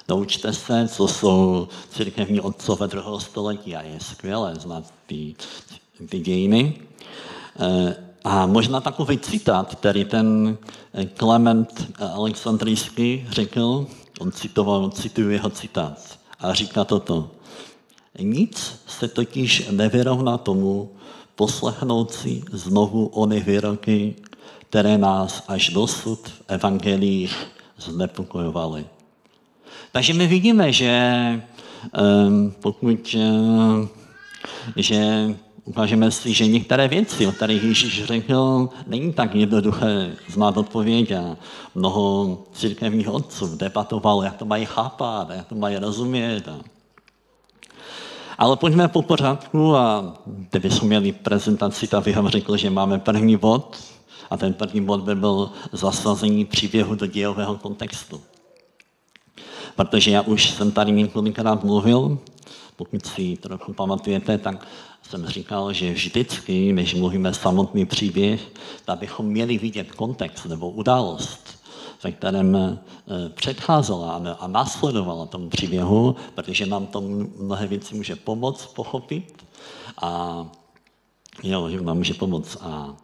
naučte 0.09 0.53
se, 0.53 0.89
co 0.89 1.09
jsou 1.09 1.69
církevní 1.91 2.41
otcové 2.41 2.89
druhého 2.89 3.21
století 3.21 3.77
a 3.77 3.83
je 3.83 4.01
skvělé 4.01 4.55
znát 4.55 4.85
ty, 5.07 5.35
ty 6.09 6.19
dějiny. 6.19 6.81
Eh, 7.61 8.06
a 8.27 8.47
možná 8.47 8.81
takový 8.81 9.19
citát, 9.19 9.75
který 9.75 10.05
ten 10.05 10.59
Klement 11.17 11.71
eh, 11.81 12.05
Alexandrijský 12.05 13.27
řekl, 13.31 13.87
on 14.21 14.33
citoval, 14.33 14.91
cituje 14.91 15.33
jeho 15.33 15.51
citát 15.51 16.19
a 16.41 16.55
říká 16.55 16.85
toto. 16.85 17.31
Nic 18.19 18.81
se 18.87 19.09
totiž 19.09 19.69
nevyrovná 19.71 20.39
tomu 20.39 20.91
poslechnout 21.35 22.13
si 22.13 22.43
znovu 22.53 23.07
ony 23.07 23.41
výroky, 23.41 24.15
které 24.69 24.99
nás 24.99 25.45
až 25.49 25.71
dosud 25.71 26.29
v 26.29 26.43
evangelích 26.49 27.37
znepokojovaly. 27.79 28.87
Takže 29.93 30.15
my 30.15 30.27
vidíme, 30.27 30.73
že 30.73 30.93
um, 32.27 32.55
pokud 32.61 33.17
že 34.77 35.01
ukážeme 35.67 36.11
si, 36.11 36.33
že 36.33 36.47
některé 36.47 36.89
věci, 36.89 37.27
o 37.27 37.33
kterých 37.33 37.63
Ježíš 37.63 38.05
řekl, 38.05 38.69
není 38.87 39.13
tak 39.13 39.35
jednoduché 39.35 40.17
znát 40.29 40.57
odpověď 40.57 41.11
a 41.13 41.37
mnoho 41.75 42.39
církevních 42.53 43.09
otců 43.09 43.57
debatovalo, 43.57 44.23
jak 44.23 44.37
to 44.37 44.45
mají 44.45 44.65
chápat, 44.65 45.31
jak 45.31 45.47
to 45.47 45.55
mají 45.55 45.77
rozumět. 45.77 46.49
Ale 48.39 48.57
pojďme 48.57 48.89
po 48.89 49.03
pořádku 49.03 49.77
a 49.77 50.15
kdybychom 50.27 50.89
měli 50.89 51.13
prezentaci, 51.13 51.87
tak 51.87 52.05
bych 52.05 52.17
vám 52.17 52.29
řekl, 52.29 52.57
že 52.57 52.71
máme 52.71 52.99
první 52.99 53.37
bod 53.37 53.77
a 54.31 54.37
ten 54.37 54.55
první 54.55 54.81
bod 54.81 55.01
by 55.01 55.15
byl 55.15 55.51
zasazení 55.73 56.45
příběhu 56.45 56.95
do 56.95 57.07
dějového 57.07 57.57
kontextu. 57.57 58.21
Protože 59.77 60.11
já 60.11 60.23
už 60.23 60.51
jsem 60.51 60.73
tady 60.73 60.93
několikrát 60.93 61.65
mluvil, 61.65 62.19
pokud 62.77 63.07
si 63.07 63.37
trochu 63.37 63.73
pamatujete, 63.73 64.39
tak 64.39 64.67
jsem 65.03 65.27
říkal, 65.27 65.73
že 65.73 65.93
vždycky, 65.93 66.73
než 66.73 66.95
mluvíme 66.95 67.35
samotný 67.35 67.87
příběh, 67.87 68.53
tak 68.85 68.99
bychom 68.99 69.27
měli 69.27 69.59
vidět 69.59 69.93
kontext 69.93 70.47
nebo 70.47 70.71
událost, 70.71 71.59
ve 72.05 72.13
kterém 72.13 72.57
eh, 72.57 72.79
předcházela 73.29 74.23
a 74.41 74.47
následovala 74.47 75.27
tomu 75.27 75.49
příběhu, 75.49 76.17
protože 76.35 76.67
nám 76.67 76.87
to 76.87 77.01
mnohé 77.39 77.67
věci 77.67 77.95
může 77.95 78.17
pomoct 78.17 78.67
pochopit 78.67 79.45
a 80.03 80.45
jo, 81.43 81.71
že 81.71 81.81
nám 81.81 81.97
může 81.97 82.15
pomoct. 82.15 82.57
A, 82.61 82.97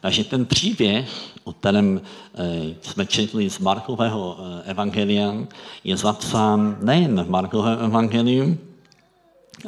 takže 0.00 0.24
ten 0.24 0.46
příběh, 0.46 1.08
o 1.44 1.52
kterém 1.52 2.00
e, 2.34 2.74
jsme 2.82 3.06
četli 3.06 3.50
z 3.50 3.58
Markového 3.58 4.36
e, 4.38 4.70
evangelia, 4.70 5.34
je 5.84 5.96
zapsán 5.96 6.76
nejen 6.82 7.22
v 7.22 7.30
Markovém 7.30 7.78
evangeliu, 7.84 8.58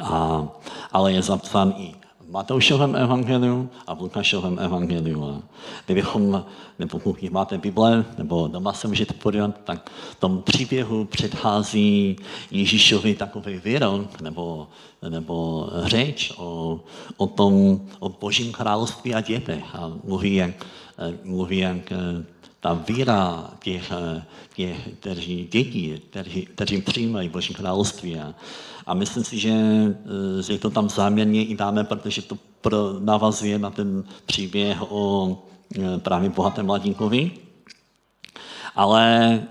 a, 0.01 0.47
ale 0.91 1.13
je 1.13 1.21
zapsán 1.21 1.73
i 1.77 2.00
Matoušovém 2.31 2.95
evangeliu 2.95 3.69
a 3.87 3.93
v 3.93 4.01
Lukášovém 4.01 4.59
evangeliu. 4.59 5.23
A 5.23 5.41
kdybychom, 5.85 6.45
nebo 6.79 6.99
pokud 6.99 7.31
máte 7.31 7.57
Bible, 7.57 8.05
nebo 8.17 8.47
doma 8.47 8.73
se 8.73 8.87
můžete 8.87 9.13
podívat, 9.13 9.59
tak 9.63 9.91
tom 10.19 10.41
příběhu 10.41 11.05
předchází 11.05 12.15
Ježíšovi 12.51 13.13
takový 13.13 13.61
výrok, 13.65 14.21
nebo, 14.21 14.67
nebo 15.09 15.67
řeč 15.83 16.33
o, 16.37 16.79
o 17.17 17.27
tom, 17.27 17.81
o 17.99 18.09
božím 18.09 18.51
království 18.51 19.15
a 19.15 19.21
dětech. 19.21 19.63
A 19.75 19.91
mluví, 20.03 20.35
jak, 20.35 20.65
mluví, 21.23 21.57
jak 21.57 21.93
ta 22.61 22.73
víra 22.73 23.49
těch, 23.59 23.91
těch 24.55 24.89
kteří 24.99 25.47
dětí, 25.51 26.01
kteří, 26.09 26.41
kteří 26.41 26.81
přijímají 26.81 27.29
Boží 27.29 27.53
království. 27.53 28.19
A, 28.85 28.93
myslím 28.93 29.23
si, 29.23 29.39
že, 29.39 29.51
eh, 29.51 30.43
že 30.43 30.57
to 30.57 30.69
tam 30.69 30.89
záměrně 30.89 31.45
i 31.45 31.55
dáme, 31.55 31.83
protože 31.83 32.21
to 32.21 32.37
navazuje 32.99 33.59
na 33.59 33.69
ten 33.69 34.03
příběh 34.25 34.77
o 34.89 35.37
eh, 35.77 35.97
právě 35.97 36.29
bohatém 36.29 36.65
mladíkovi. 36.65 37.31
Ale 38.75 39.43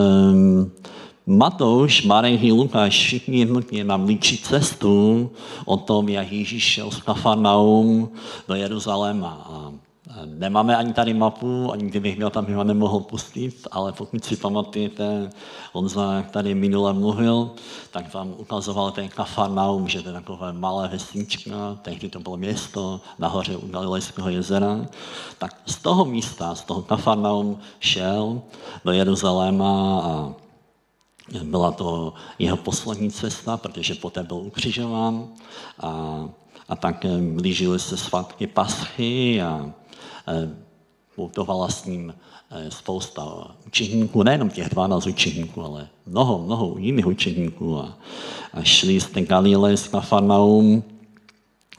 um, 0.00 0.70
Matouš, 1.26 2.02
Marek 2.02 2.42
i 2.42 2.52
Lukáš 2.52 2.98
všichni 2.98 3.38
jednotně 3.38 3.84
nám 3.84 4.04
líčí 4.04 4.38
cestu 4.38 5.30
o 5.64 5.76
tom, 5.76 6.08
jak 6.08 6.32
Ježíš 6.32 6.64
šel 6.64 6.90
z 6.90 7.00
Kafarnaum 7.02 8.08
do 8.48 8.54
Jeruzaléma. 8.54 9.46
A 9.48 9.72
Nemáme 10.24 10.76
ani 10.76 10.92
tady 10.92 11.14
mapu, 11.14 11.72
ani 11.72 11.84
kdybych 11.86 12.16
měl, 12.16 12.30
tam 12.30 12.44
bych 12.44 12.54
ho 12.54 12.64
nemohl 12.64 13.00
pustit, 13.00 13.68
ale 13.70 13.92
pokud 13.92 14.24
si 14.24 14.36
pamatujete, 14.36 15.30
on 15.72 15.88
jak 16.16 16.30
tady 16.30 16.54
minule 16.54 16.92
mluvil, 16.92 17.50
tak 17.90 18.14
vám 18.14 18.34
ukazoval 18.36 18.90
ten 18.90 19.08
Kafarnaum, 19.08 19.88
že 19.88 20.02
to 20.02 20.08
je 20.08 20.12
takové 20.12 20.52
malé 20.52 20.88
vesnička, 20.88 21.78
tehdy 21.82 22.08
to 22.08 22.20
bylo 22.20 22.36
město 22.36 23.00
nahoře 23.18 23.56
u 23.56 23.68
Galilejského 23.68 24.28
jezera. 24.28 24.86
Tak 25.38 25.60
z 25.66 25.76
toho 25.76 26.04
místa, 26.04 26.54
z 26.54 26.62
toho 26.62 26.82
Kafarnaum 26.82 27.58
šel 27.80 28.42
do 28.84 28.92
Jeruzaléma 28.92 30.00
a 30.00 30.34
byla 31.42 31.72
to 31.72 32.14
jeho 32.38 32.56
poslední 32.56 33.10
cesta, 33.10 33.56
protože 33.56 33.94
poté 33.94 34.22
byl 34.22 34.36
ukřižován 34.36 35.28
a, 35.80 36.20
a 36.68 36.76
tak 36.76 37.06
blížily 37.34 37.78
se 37.78 37.96
svátky 37.96 38.46
Paschy 38.46 39.42
a 39.42 39.72
putovala 41.16 41.68
s 41.68 41.84
ním 41.84 42.14
eh, 42.50 42.70
spousta 42.70 43.54
učeníků, 43.66 44.22
nejenom 44.22 44.50
těch 44.50 44.68
12 44.68 45.06
učeníků, 45.06 45.64
ale 45.64 45.88
mnoho, 46.06 46.38
mnoho 46.38 46.78
jiných 46.78 47.06
učeníků 47.06 47.78
a, 47.78 47.98
a 48.52 48.62
šli 48.62 49.00
z 49.00 49.06
té 49.06 49.20
Galileje 49.20 49.76
z 49.76 49.88
Kafarnaum 49.88 50.84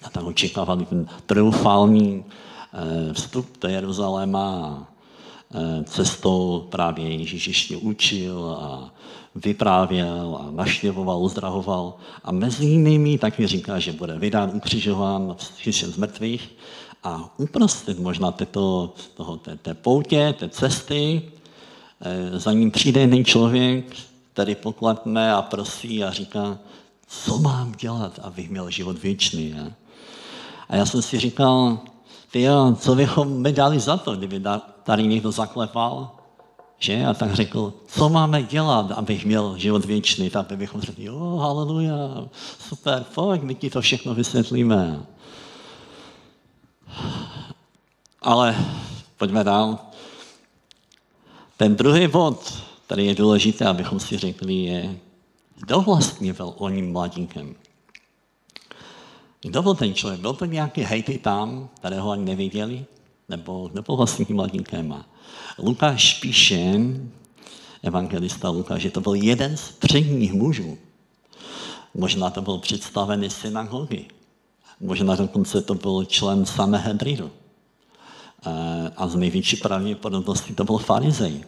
a 0.04 0.10
tam 0.10 0.26
očekávali 0.26 0.86
ten 0.86 1.08
triumfální 1.26 2.26
eh, 2.26 3.14
vstup 3.14 3.48
do 3.62 3.68
Jeruzaléma 3.68 4.66
a 4.66 4.88
eh, 5.56 5.84
cestou 5.84 6.68
právě 6.70 7.10
Ježíš 7.10 7.48
ještě 7.48 7.78
učil 7.78 8.58
a 8.60 8.92
vyprávěl 9.36 10.40
a 10.42 10.52
naštěvoval, 10.52 11.24
uzdravoval. 11.24 11.94
A 12.24 12.32
mezi 12.32 12.66
jinými 12.66 13.18
taky 13.18 13.48
říká, 13.48 13.80
že 13.80 13.92
bude 13.92 14.20
vydán, 14.20 14.52
ukřižován, 14.54 15.36
vzkříšen 15.38 15.92
z 15.92 15.98
mrtvých 15.98 16.52
a 17.04 17.30
uprostřed 17.38 18.00
možná 18.00 18.32
této, 18.32 18.94
toho, 19.14 19.38
té, 19.38 19.56
té 19.56 19.74
poutě, 19.74 20.36
té 20.40 20.50
cesty, 20.50 21.22
eh, 22.02 22.40
za 22.40 22.52
ním 22.52 22.72
přijde 22.72 23.02
jeden 23.02 23.26
člověk, 23.26 23.86
který 24.34 24.56
pokladne 24.56 25.34
a 25.34 25.42
prosí 25.42 26.04
a 26.04 26.12
říká, 26.12 26.58
co 27.08 27.38
mám 27.38 27.72
dělat, 27.72 28.20
abych 28.22 28.50
měl 28.50 28.70
život 28.70 28.98
věčný. 29.00 29.50
Je? 29.50 29.74
A 30.70 30.76
já 30.76 30.86
jsem 30.86 31.02
si 31.02 31.20
říkal, 31.20 31.80
ty 32.32 32.42
jo, 32.42 32.76
co 32.80 32.96
bychom 32.96 33.42
mi 33.42 33.54
dali 33.54 33.80
za 33.80 33.98
to, 33.98 34.16
kdyby 34.16 34.42
tady 34.84 35.08
někdo 35.08 35.32
zaklepal, 35.32 36.15
že? 36.80 37.06
A 37.06 37.14
tak 37.14 37.34
řekl, 37.34 37.74
co 37.88 38.10
máme 38.10 38.44
dělat, 38.44 38.92
abych 38.92 39.26
měl 39.26 39.58
život 39.58 39.86
věčný. 39.86 40.30
Tak 40.30 40.58
bychom 40.58 40.82
řekli, 40.82 41.04
jo, 41.04 41.38
haleluja, 41.42 42.28
super, 42.60 43.06
pojď, 43.16 43.42
my 43.42 43.56
ti 43.56 43.70
to 43.70 43.82
všechno 43.82 44.16
vysvětlíme. 44.16 45.06
Ale 48.22 48.56
pojďme 49.18 49.44
dál. 49.44 49.80
Ten 51.58 51.76
druhý 51.76 52.08
bod, 52.08 52.54
který 52.86 53.06
je 53.06 53.16
důležité, 53.16 53.66
abychom 53.66 54.00
si 54.00 54.18
řekli, 54.18 54.54
je, 54.54 55.00
kdo 55.56 55.82
vlastně 55.82 56.34
byl 56.34 56.54
oním 56.58 56.92
mladíkem. 56.92 57.56
Kdo 59.42 59.62
byl 59.62 59.76
ten 59.76 59.94
člověk? 59.94 60.22
Byl 60.22 60.34
to 60.34 60.46
nějaký 60.46 60.82
hejty 60.82 61.18
tam, 61.18 61.70
kterého 61.76 62.12
ani 62.12 62.26
neviděli? 62.26 62.86
Nebo 63.30 63.68
kdo 63.68 63.82
byl 63.82 63.96
vlastně 63.96 64.26
tím 64.26 64.36
mladíkem? 64.36 65.04
Lukáš 65.58 66.14
píše, 66.14 66.80
evangelista 67.84 68.50
Lukáš, 68.50 68.82
že 68.82 68.92
to 68.92 69.02
byl 69.02 69.14
jeden 69.14 69.58
z 69.58 69.72
předních 69.72 70.34
mužů. 70.34 70.78
Možná 71.94 72.30
to 72.30 72.42
byl 72.42 72.58
představený 72.58 73.30
synagogy. 73.30 74.06
Možná 74.80 75.16
dokonce 75.16 75.62
to 75.62 75.76
byl 75.76 76.06
člen 76.06 76.46
Sanhedrinu. 76.46 77.32
Eh, 78.46 78.92
a 78.98 79.08
z 79.08 79.16
největší 79.16 79.58
pravděpodobností 79.58 80.54
to 80.54 80.64
byl 80.64 80.78
farizej. 80.78 81.44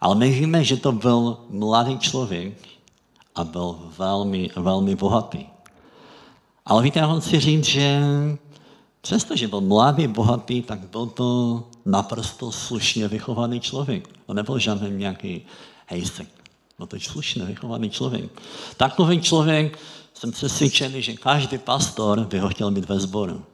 Ale 0.00 0.14
my 0.14 0.30
víme, 0.30 0.64
že 0.64 0.76
to 0.76 0.92
byl 0.92 1.38
mladý 1.50 1.98
člověk 1.98 2.54
a 3.34 3.44
byl 3.44 3.78
velmi, 3.98 4.50
velmi 4.56 4.94
bohatý. 4.94 5.46
Ale 6.66 6.82
víte, 6.82 6.98
já 6.98 7.18
chci 7.18 7.40
říct, 7.40 7.64
že 7.64 8.00
přestože 9.06 9.48
byl 9.48 9.60
mladý, 9.60 10.06
bohatý, 10.06 10.62
tak 10.62 10.90
byl 10.90 11.06
to 11.06 11.62
naprosto 11.84 12.52
slušně 12.52 13.08
vychovaný 13.08 13.60
člověk. 13.60 14.08
To 14.26 14.34
nebyl 14.34 14.58
žádný 14.58 14.90
nějaký 14.90 15.46
hejsek. 15.86 16.28
Byl 16.78 16.86
to 16.86 17.00
slušně 17.00 17.44
vychovaný 17.44 17.90
člověk. 17.90 18.42
Takový 18.76 19.20
člověk, 19.20 19.78
jsem 20.14 20.32
přesvědčený, 20.32 21.02
že 21.02 21.12
každý 21.12 21.58
pastor 21.58 22.20
by 22.20 22.38
ho 22.38 22.48
chtěl 22.48 22.70
mít 22.70 22.88
ve 22.88 23.00
sboru. 23.00 23.44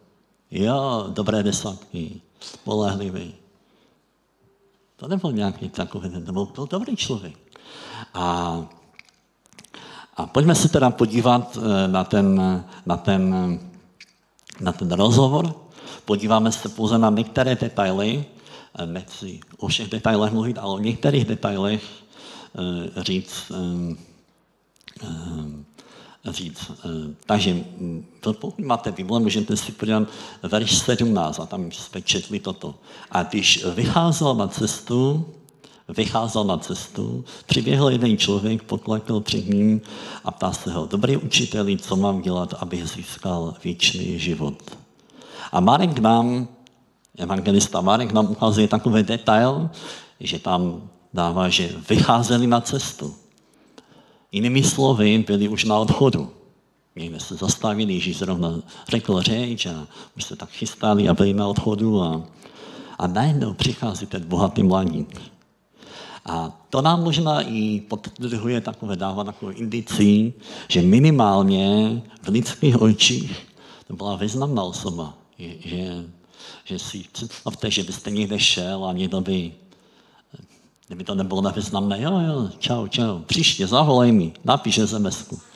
Jo, 0.50 1.06
dobré 1.08 1.42
desátky, 1.42 2.20
spolehlivý. 2.40 3.34
To 4.96 5.08
nebyl 5.08 5.32
nějaký 5.32 5.68
takový, 5.68 6.10
to 6.10 6.32
byl, 6.32 6.46
byl 6.46 6.66
dobrý 6.70 6.96
člověk. 6.96 7.38
A, 8.14 8.56
a 10.16 10.26
pojďme 10.26 10.54
se 10.54 10.68
teda 10.68 10.90
podívat 10.90 11.58
eh, 11.60 11.88
na 11.88 12.04
ten, 12.04 12.40
na 12.86 12.96
ten, 12.96 13.34
na 14.62 14.72
ten 14.72 14.92
rozhovor. 14.92 15.54
Podíváme 16.04 16.52
se 16.52 16.68
pouze 16.68 16.98
na 16.98 17.10
některé 17.10 17.54
detaily, 17.54 18.24
eh, 18.78 18.86
nechci 18.86 19.40
o 19.58 19.68
všech 19.68 19.88
detailech 19.88 20.32
mluvit, 20.32 20.58
ale 20.58 20.74
o 20.74 20.78
některých 20.78 21.24
detailech 21.24 21.82
eh, 21.82 23.02
říct, 23.02 23.52
říct. 26.30 26.70
Eh, 26.70 27.14
takže 27.26 27.52
hm, 27.52 28.04
pokud 28.20 28.58
máte 28.58 28.92
Bible, 28.92 29.20
můžete 29.20 29.56
si 29.56 29.72
podívat 29.72 30.08
verš 30.42 30.78
17 30.78 31.40
a 31.40 31.46
tam 31.46 31.72
jsme 31.72 32.02
četli 32.02 32.40
toto. 32.40 32.74
A 33.10 33.22
když 33.22 33.64
vycházel 33.64 34.34
na 34.34 34.48
cestu, 34.48 35.26
vycházel 35.88 36.44
na 36.44 36.58
cestu, 36.58 37.24
přiběhl 37.46 37.90
jeden 37.90 38.18
člověk, 38.18 38.62
poklekl 38.62 39.20
před 39.20 39.48
ním 39.48 39.80
a 40.24 40.30
ptá 40.30 40.52
se 40.52 40.72
ho, 40.72 40.86
dobrý 40.86 41.16
učiteli, 41.16 41.76
co 41.76 41.96
mám 41.96 42.22
dělat, 42.22 42.54
abych 42.58 42.88
získal 42.88 43.54
věčný 43.64 44.18
život. 44.18 44.62
A 45.52 45.60
Marek 45.60 45.98
nám, 45.98 46.48
evangelista 47.18 47.80
Marek 47.80 48.12
nám 48.12 48.30
ukazuje 48.30 48.68
takový 48.68 49.02
detail, 49.02 49.70
že 50.20 50.38
tam 50.38 50.90
dává, 51.14 51.48
že 51.48 51.70
vycházeli 51.88 52.46
na 52.46 52.60
cestu. 52.60 53.14
Jinými 54.32 54.62
slovy, 54.62 55.24
byli 55.26 55.48
už 55.48 55.64
na 55.64 55.78
odchodu. 55.78 56.30
Někde 56.96 57.20
se 57.20 57.34
zastavili, 57.34 57.94
Ježíš 57.94 58.18
zrovna 58.18 58.60
řekl 58.88 59.22
řeč 59.22 59.66
a 59.66 59.86
už 60.16 60.24
se 60.24 60.36
tak 60.36 60.50
chystali 60.50 61.08
a 61.08 61.14
byli 61.14 61.34
na 61.34 61.48
odchodu 61.48 62.02
a, 62.02 62.22
a 62.98 63.06
najednou 63.06 63.54
přichází 63.54 64.06
ten 64.06 64.24
bohatý 64.24 64.62
mladík. 64.62 65.31
A 66.26 66.52
to 66.70 66.82
nám 66.82 67.02
možná 67.02 67.40
i 67.40 67.80
podtrhuje 67.80 68.60
takové, 68.60 68.96
dává 68.96 69.24
takové 69.24 69.52
indicí, 69.52 70.32
že 70.68 70.82
minimálně 70.82 72.02
v 72.22 72.28
lidských 72.28 72.82
očích 72.82 73.46
to 73.86 73.96
byla 73.96 74.16
významná 74.16 74.62
osoba. 74.62 75.14
Že, 75.38 76.04
že 76.64 76.78
si 76.78 77.04
představte, 77.12 77.70
že 77.70 77.84
byste 77.84 78.10
někde 78.10 78.38
šel 78.38 78.84
a 78.84 78.92
někdo 78.92 79.20
by 79.20 79.52
Kdyby 80.92 81.04
to 81.04 81.14
nebylo 81.14 81.42
nevýznamné, 81.42 82.02
jo, 82.02 82.20
jo, 82.20 82.50
čau, 82.58 82.86
čau, 82.86 83.18
příště 83.18 83.66
zavolej 83.66 84.12
mi, 84.12 84.32
napíš 84.44 84.80
sms 84.84 85.28
-ku. 85.28 85.51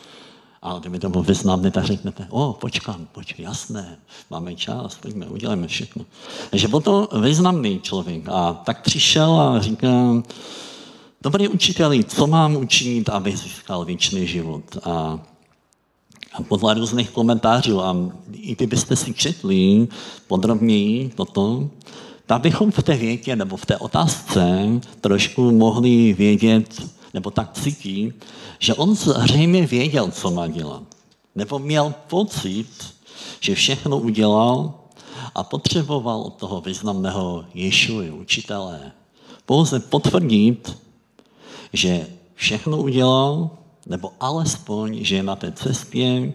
A 0.62 0.78
kdyby 0.78 0.98
to 0.98 1.08
bylo 1.08 1.22
významné, 1.22 1.70
tak 1.70 1.84
řeknete, 1.84 2.26
o, 2.30 2.52
počkám, 2.52 3.06
počkej, 3.12 3.44
jasné, 3.44 3.98
máme 4.30 4.54
čas, 4.54 4.94
pojďme, 4.94 5.26
uděláme 5.26 5.66
všechno. 5.66 6.04
Takže 6.50 6.68
byl 6.68 6.80
to 6.80 7.08
významný 7.22 7.80
člověk 7.80 8.28
a 8.28 8.52
tak 8.52 8.82
přišel 8.82 9.40
a 9.40 9.60
říká, 9.60 10.22
dobrý 11.22 11.48
učiteli, 11.48 12.04
co 12.04 12.26
mám 12.26 12.56
učinit, 12.56 13.08
aby 13.08 13.36
získal 13.36 13.84
věčný 13.84 14.26
život? 14.26 14.64
A, 14.82 15.20
a 16.32 16.42
podle 16.42 16.74
různých 16.74 17.10
komentářů, 17.10 17.82
a 17.82 17.96
i 18.32 18.54
kdybyste 18.54 18.96
si 18.96 19.14
četli 19.14 19.88
podrobněji 20.26 21.08
toto, 21.14 21.70
tak 22.26 22.42
bychom 22.42 22.70
v 22.70 22.82
té 22.82 22.96
větě 22.96 23.36
nebo 23.36 23.56
v 23.56 23.66
té 23.66 23.76
otázce 23.76 24.68
trošku 25.00 25.50
mohli 25.50 26.12
vědět, 26.12 26.95
nebo 27.16 27.30
tak 27.30 27.52
cítit, 27.52 28.24
že 28.58 28.74
on 28.74 28.94
zřejmě 28.94 29.66
věděl, 29.66 30.10
co 30.10 30.30
má 30.30 30.46
dělat. 30.46 30.82
Nebo 31.34 31.58
měl 31.58 31.94
pocit, 32.06 32.68
že 33.40 33.54
všechno 33.54 33.98
udělal 33.98 34.74
a 35.34 35.44
potřeboval 35.44 36.20
od 36.20 36.34
toho 36.34 36.60
významného 36.60 37.44
Ješuji, 37.54 38.10
učitele, 38.10 38.92
pouze 39.46 39.80
potvrdit, 39.80 40.76
že 41.72 42.06
všechno 42.34 42.76
udělal, 42.76 43.50
nebo 43.86 44.12
alespoň, 44.20 45.04
že 45.04 45.16
je 45.16 45.22
na 45.22 45.36
té 45.36 45.52
cestě, 45.52 46.32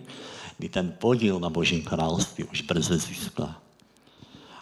kdy 0.57 0.69
ten 0.69 0.93
podíl 0.99 1.39
na 1.39 1.49
Božím 1.49 1.83
království 1.83 2.43
už 2.43 2.61
brzy 2.61 2.97
získá. 2.97 3.60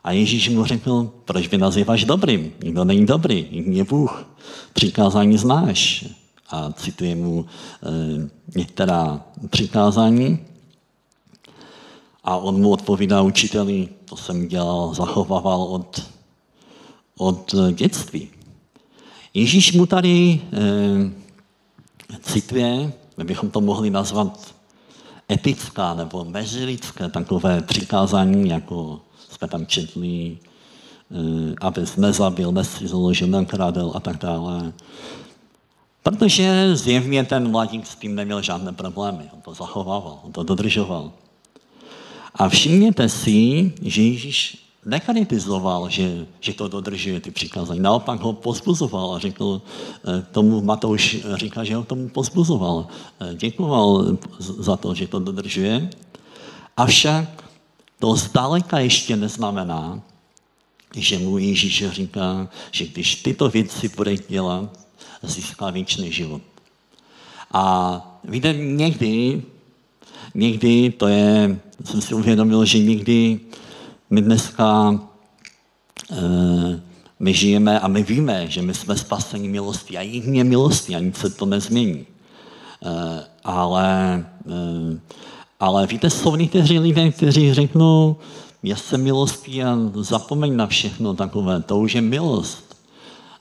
A 0.03 0.11
Ježíš 0.11 0.49
mu 0.49 0.65
řekl, 0.65 1.11
proč 1.25 1.47
by 1.47 1.57
nazýváš 1.57 2.05
dobrým? 2.05 2.53
Nikdo 2.63 2.83
není 2.83 3.05
dobrý, 3.05 3.47
nikdo 3.51 3.77
je 3.77 3.83
Bůh. 3.83 4.25
Přikázání 4.73 5.37
znáš. 5.37 6.05
A 6.49 6.71
cituje 6.71 7.15
mu 7.15 7.45
e, 7.45 8.29
některá 8.55 9.21
přikázání. 9.49 10.39
A 12.23 12.35
on 12.35 12.61
mu 12.61 12.71
odpovídá 12.71 13.21
učiteli, 13.21 13.89
to 14.05 14.17
jsem 14.17 14.47
dělal, 14.47 14.93
zachovával 14.93 15.63
od, 15.63 16.09
od 17.17 17.55
dětství. 17.71 18.29
Ježíš 19.33 19.73
mu 19.73 19.85
tady 19.85 20.41
e, 20.53 22.19
cituje, 22.21 22.93
my 23.17 23.23
bychom 23.23 23.49
to 23.49 23.61
mohli 23.61 23.89
nazvat 23.89 24.55
etická 25.31 25.93
nebo 25.93 26.25
mezilidské 26.25 27.09
takové 27.09 27.61
přikázání, 27.61 28.49
jako 28.49 29.01
jsme 29.39 29.47
tam 29.47 29.65
četli, 29.65 30.37
eh, 31.11 31.55
abys 31.61 31.95
nezabil, 31.95 32.51
nestřizl, 32.51 33.11
nekradl 33.25 33.91
a 33.95 33.99
tak 33.99 34.17
dále. 34.17 34.73
Protože 36.03 36.75
zjevně 36.75 37.23
ten 37.23 37.51
mladík 37.51 37.87
s 37.87 37.95
tím 37.95 38.15
neměl 38.15 38.41
žádné 38.41 38.73
problémy. 38.73 39.23
On 39.33 39.41
to 39.41 39.53
zachovával, 39.53 40.19
on 40.23 40.31
to 40.31 40.43
dodržoval. 40.43 41.11
A 42.35 42.49
všimněte 42.49 43.09
si, 43.09 43.71
že 43.81 44.01
Ježíš 44.01 44.57
nekritizoval, 44.85 45.89
že, 45.89 46.25
že 46.39 46.53
to 46.53 46.67
dodržuje 46.67 47.19
ty 47.19 47.31
přikázání. 47.31 47.79
Naopak 47.79 48.19
ho 48.19 48.33
pozbuzoval 48.33 49.15
a 49.15 49.19
řekl, 49.19 49.61
eh, 49.61 50.25
tomu 50.31 50.61
Matouš 50.61 51.17
říká, 51.35 51.63
že 51.63 51.75
ho 51.75 51.83
tomu 51.83 52.09
pozbuzoval. 52.09 52.87
Eh, 53.19 53.35
děkoval 53.35 54.17
za 54.39 54.75
to, 54.75 54.95
že 54.95 55.07
to 55.07 55.19
dodržuje. 55.19 55.89
Avšak 56.77 57.48
to 57.99 58.15
zdaleka 58.15 58.79
ještě 58.79 59.15
neznamená, 59.15 60.01
že 60.95 61.17
mu 61.17 61.37
Ježíš 61.37 61.83
říká, 61.91 62.49
že 62.71 62.85
když 62.85 63.15
tyto 63.15 63.49
věci 63.49 63.89
bude 63.89 64.15
dělat, 64.15 64.79
získá 65.23 65.69
věčný 65.69 66.11
život. 66.11 66.41
A 67.51 68.19
víte, 68.23 68.53
někdy, 68.53 69.43
někdy 70.35 70.91
to 70.91 71.07
je, 71.07 71.59
jsem 71.85 72.01
si 72.01 72.13
uvědomil, 72.13 72.65
že 72.65 72.79
někdy 72.79 73.39
my 74.09 74.21
dneska 74.21 74.99
e, 76.11 76.81
my 77.19 77.33
žijeme 77.33 77.79
a 77.79 77.87
my 77.87 78.03
víme, 78.03 78.47
že 78.47 78.61
my 78.61 78.73
jsme 78.73 78.97
spaseni 78.97 79.49
milostí 79.49 79.97
a 79.97 80.01
jedině 80.01 80.43
milostí 80.43 80.95
a 80.95 80.99
nic 80.99 81.17
se 81.17 81.29
to 81.29 81.45
nezmění. 81.45 82.05
E, 82.05 83.25
ale 83.43 84.15
e, 84.15 84.99
ale 85.59 85.87
víte, 85.87 86.09
jsou 86.09 86.35
někteří 86.35 86.79
lidé, 86.79 87.11
kteří 87.11 87.53
řeknou, 87.53 88.15
já 88.63 88.75
jsem 88.75 89.03
milostí 89.03 89.63
a 89.63 89.77
zapomeň 89.93 90.55
na 90.55 90.67
všechno 90.67 91.13
takové. 91.13 91.61
To 91.61 91.77
už 91.79 91.93
je 91.93 92.01
milost. 92.01 92.77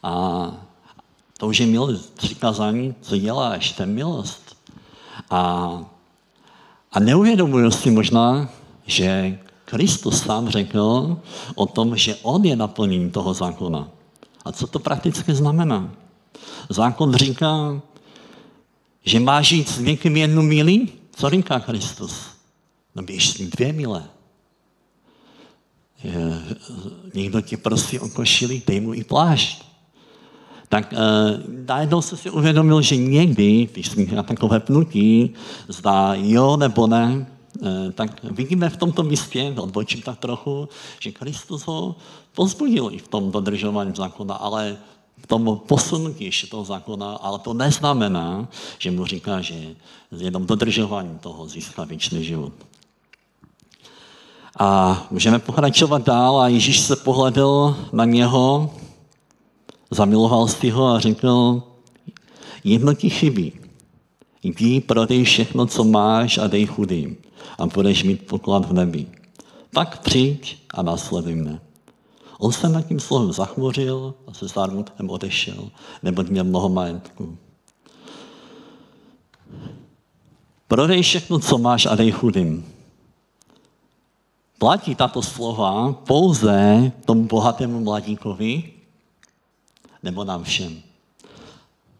A 0.02 0.52
to 1.38 1.46
už 1.46 1.60
je 1.60 1.66
milost. 1.66 2.14
Přikázání, 2.16 2.94
co 3.00 3.16
děláš, 3.16 3.72
to 3.72 3.82
je 3.82 3.86
milost. 3.86 4.56
A, 5.30 5.72
a 6.92 7.00
neuvědomuji 7.00 7.70
si 7.70 7.90
možná, 7.90 8.48
že 8.86 9.38
Kristus 9.64 10.22
sám 10.22 10.48
řekl 10.48 11.16
o 11.54 11.66
tom, 11.66 11.96
že 11.96 12.16
on 12.22 12.44
je 12.44 12.56
naplněním 12.56 13.10
toho 13.10 13.34
zákona. 13.34 13.88
A 14.44 14.52
co 14.52 14.66
to 14.66 14.78
prakticky 14.78 15.34
znamená? 15.34 15.90
Zákon 16.68 17.14
říká, 17.14 17.80
že 19.04 19.20
máš 19.20 19.48
žít 19.48 19.68
s 19.68 19.78
někým 19.78 20.16
jednu 20.16 20.42
milí, 20.42 20.97
co 21.18 21.30
říká 21.30 21.60
Kristus? 21.60 22.26
No 22.94 23.02
běž 23.02 23.34
dvě 23.34 23.72
milé. 23.72 24.04
Je, 26.04 26.42
někdo 27.14 27.40
ti 27.40 27.56
prosí 27.56 27.98
o 27.98 28.08
košili, 28.08 28.62
dej 28.66 28.80
mu 28.80 28.94
i 28.94 29.04
plášť. 29.04 29.64
Tak 30.68 30.92
e, 30.92 30.96
najednou 31.66 32.02
se 32.02 32.16
si 32.16 32.30
uvědomil, 32.30 32.82
že 32.82 32.96
někdy, 32.96 33.68
když 33.72 33.88
jsme 33.88 34.04
na 34.04 34.22
takové 34.22 34.60
pnutí, 34.60 35.34
zdá 35.68 36.14
jo 36.14 36.56
nebo 36.56 36.86
ne, 36.86 37.26
e, 37.62 37.92
tak 37.92 38.24
vidíme 38.24 38.70
v 38.70 38.76
tomto 38.76 39.02
místě, 39.02 39.54
odbočím 39.56 40.02
tak 40.02 40.18
trochu, 40.18 40.68
že 41.00 41.12
Kristus 41.12 41.62
ho 41.62 41.96
pozbudil 42.34 42.90
i 42.92 42.98
v 42.98 43.08
tom 43.08 43.30
dodržování 43.30 43.92
zákona, 43.96 44.34
ale 44.34 44.76
tomu 45.28 45.56
posunutí 45.56 46.24
ještě 46.24 46.46
toho 46.46 46.64
zákona, 46.64 47.20
ale 47.20 47.38
to 47.38 47.54
neznamená, 47.54 48.48
že 48.78 48.90
mu 48.90 49.04
říká, 49.06 49.40
že 49.40 49.76
jenom 50.10 50.46
dodržováním 50.46 51.18
toho 51.18 51.48
získá 51.48 51.84
věčný 51.84 52.24
život. 52.24 52.52
A 54.58 55.06
můžeme 55.10 55.38
pokračovat 55.38 56.02
dál 56.02 56.40
a 56.40 56.48
Ježíš 56.48 56.80
se 56.80 56.96
pohledl 56.96 57.76
na 57.92 58.04
něho, 58.04 58.74
zamiloval 59.90 60.48
si 60.48 60.70
ho 60.70 60.86
a 60.88 61.00
řekl, 61.00 61.62
jedno 62.64 62.94
ti 62.94 63.10
chybí. 63.10 63.52
Jdi, 64.42 64.80
prodej 64.80 65.24
všechno, 65.24 65.66
co 65.66 65.84
máš 65.84 66.38
a 66.38 66.46
dej 66.46 66.66
chudým 66.66 67.16
a 67.58 67.66
budeš 67.66 68.02
mít 68.02 68.26
poklad 68.26 68.64
v 68.64 68.72
nebi. 68.72 69.06
Pak 69.74 70.00
přijď 70.00 70.58
a 70.74 70.82
následuj 70.82 71.34
mne. 71.34 71.67
On 72.38 72.52
se 72.52 72.68
nad 72.68 72.86
tím 72.86 73.00
slovem 73.00 73.32
zachmořil 73.32 74.14
a 74.26 74.34
se 74.34 74.48
zármutkem 74.48 75.10
odešel, 75.10 75.70
nebo 76.02 76.22
měl 76.22 76.44
mnoho 76.44 76.68
majetku. 76.68 77.38
Prodej 80.68 81.02
všechno, 81.02 81.38
co 81.38 81.58
máš 81.58 81.86
a 81.86 81.94
dej 81.94 82.10
chudým. 82.10 82.64
Platí 84.58 84.94
tato 84.94 85.22
slova 85.22 85.92
pouze 85.92 86.92
tomu 87.04 87.24
bohatému 87.24 87.80
mladíkovi, 87.80 88.72
nebo 90.02 90.24
nám 90.24 90.44
všem. 90.44 90.82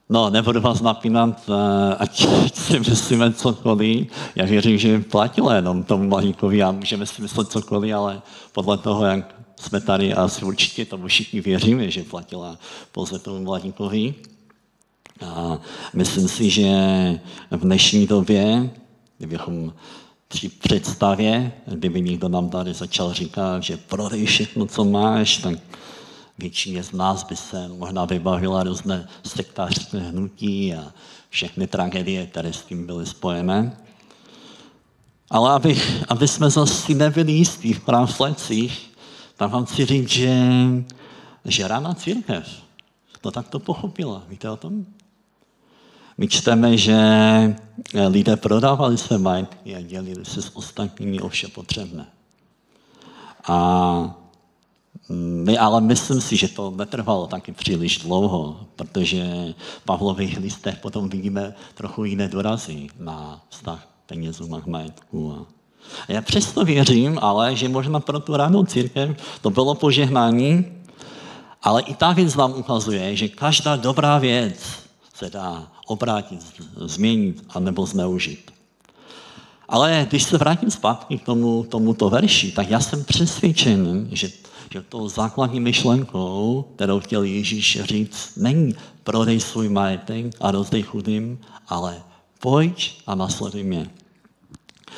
No, 0.09 0.31
nebudu 0.31 0.61
vás 0.61 0.81
napínat, 0.81 1.43
eh, 1.49 1.95
ať 1.95 2.27
si 2.55 2.81
myslíme 2.81 3.33
cokoliv. 3.33 4.11
Já 4.35 4.45
věřím, 4.45 4.79
že 4.79 5.01
platilo 5.01 5.53
jenom 5.53 5.85
tomu 5.85 6.09
mladíkovi 6.09 6.63
a 6.63 6.73
můžeme 6.73 7.07
si 7.07 7.23
myslet 7.23 7.51
cokoliv, 7.51 7.95
ale 7.95 8.23
podle 8.53 8.79
toho, 8.79 9.05
jak 9.05 9.38
jsme 9.61 9.81
tady 9.81 10.15
a 10.15 10.25
asi 10.25 10.45
určitě 10.45 10.85
tomu 10.85 11.07
všichni 11.07 11.41
věříme, 11.41 11.91
že 11.91 12.05
platila 12.05 12.59
pouze 12.93 13.19
tomu 13.19 13.45
mladíkovi. 13.45 14.15
A 15.27 15.59
myslím 15.95 16.29
si, 16.29 16.51
že 16.51 16.71
v 17.51 17.61
dnešní 17.61 18.07
době, 18.07 18.71
kdybychom 19.19 19.73
při 20.29 20.49
představě, 20.49 21.53
kdyby 21.67 22.01
někdo 22.01 22.29
nám 22.29 22.51
tady 22.51 22.75
začal 22.75 23.13
říkat, 23.13 23.63
že 23.63 23.77
prodej 23.77 24.27
všechno, 24.27 24.67
co 24.67 24.85
máš, 24.85 25.37
tak 25.37 25.59
většině 26.39 26.83
z 26.83 26.93
nás 26.93 27.25
by 27.25 27.37
se 27.37 27.69
možná 27.69 28.05
vybavila 28.05 28.63
různé 28.63 29.09
sektářské 29.25 29.99
hnutí 29.99 30.75
a 30.75 30.93
všechny 31.31 31.67
tragédie, 31.67 32.27
které 32.27 32.53
s 32.53 32.63
tím 32.63 32.87
byly 32.87 33.07
spojené. 33.07 33.77
Ale 35.31 35.53
aby, 35.53 35.83
aby 36.09 36.29
jsme 36.29 36.51
zase 36.51 36.95
nebyli 36.95 37.33
jistí 37.33 37.73
v 37.73 37.85
právslecích, 37.85 38.88
tak 39.39 39.51
vám 39.51 39.65
chci 39.65 39.87
říct, 39.87 40.09
že, 40.09 40.43
že 41.45 41.69
rána 41.69 41.95
církev 41.95 42.47
to 43.21 43.31
takto 43.31 43.59
pochopila. 43.59 44.23
Víte 44.29 44.51
o 44.51 44.57
tom? 44.57 44.87
My 46.19 46.29
čteme, 46.29 46.77
že 46.77 46.99
lidé 48.09 48.37
prodávali 48.37 48.99
své 48.99 49.19
majetky 49.19 49.77
a 49.77 49.81
dělili 49.81 50.25
se 50.25 50.43
s 50.43 50.57
ostatními 50.57 51.21
o 51.21 51.29
vše 51.29 51.49
potřebné. 51.49 52.07
A 53.49 54.19
my, 55.45 55.59
ale 55.59 55.81
myslím 55.81 56.21
si, 56.21 56.37
že 56.37 56.49
to 56.49 56.71
netrvalo 56.71 57.27
taky 57.27 57.53
příliš 57.53 57.99
dlouho, 57.99 58.67
protože 58.77 59.55
v 59.81 59.85
Pavlových 59.85 60.39
listech 60.39 60.77
potom 60.79 61.09
vidíme 61.09 61.55
trochu 61.75 62.05
jiné 62.05 62.29
dorazy 62.29 62.87
na 62.99 63.45
vztah 63.49 63.89
penězům 64.07 64.55
a 64.55 64.63
majetku. 64.67 65.33
A 65.33 65.58
já 66.09 66.23
přesto 66.23 66.65
věřím, 66.65 67.19
ale 67.23 67.57
že 67.57 67.69
možná 67.69 68.01
pro 68.01 68.21
tu 68.21 68.37
ranou 68.37 68.65
církev 68.65 69.17
to 69.41 69.51
bylo 69.51 69.75
požehnání, 69.75 70.65
ale 71.63 71.83
i 71.83 71.95
ta 71.95 72.13
věc 72.13 72.35
nám 72.35 72.53
ukazuje, 72.53 73.17
že 73.17 73.29
každá 73.29 73.77
dobrá 73.77 74.19
věc 74.19 74.61
se 75.15 75.31
dá 75.31 75.67
obrátit, 75.87 76.41
změnit 76.77 77.45
a 77.49 77.61
nebo 77.61 77.87
zneužít. 77.87 78.51
Ale 79.69 80.07
když 80.09 80.23
se 80.23 80.39
vrátím 80.39 80.71
zpátky 80.71 81.19
k 81.19 81.25
tomu, 81.25 81.67
tomuto 81.69 82.11
verši, 82.11 82.53
tak 82.53 82.71
já 82.71 82.81
jsem 82.81 83.05
přesvědčen, 83.05 84.09
že, 84.13 84.31
že 84.73 84.83
to 84.83 85.09
základní 85.09 85.61
myšlenkou, 85.61 86.65
kterou 86.75 87.01
chtěl 87.01 87.23
Ježíš 87.23 87.81
říct, 87.83 88.37
není 88.37 88.75
prodej 89.05 89.41
svůj 89.41 89.69
majetek 89.69 90.27
a 90.41 90.51
rozdej 90.51 90.83
chudým, 90.83 91.39
ale 91.69 92.03
pojď 92.41 93.03
a 93.07 93.15
nasleduj 93.15 93.65
mě. 93.65 93.91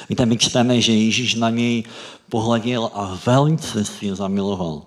Víte, 0.09 0.26
my 0.26 0.38
čteme, 0.38 0.81
že 0.81 0.92
Ježíš 0.92 1.35
na 1.35 1.50
něj 1.50 1.85
pohleděl 2.29 2.90
a 2.94 3.18
velice 3.26 3.85
si 3.85 4.07
je 4.07 4.14
zamiloval. 4.14 4.83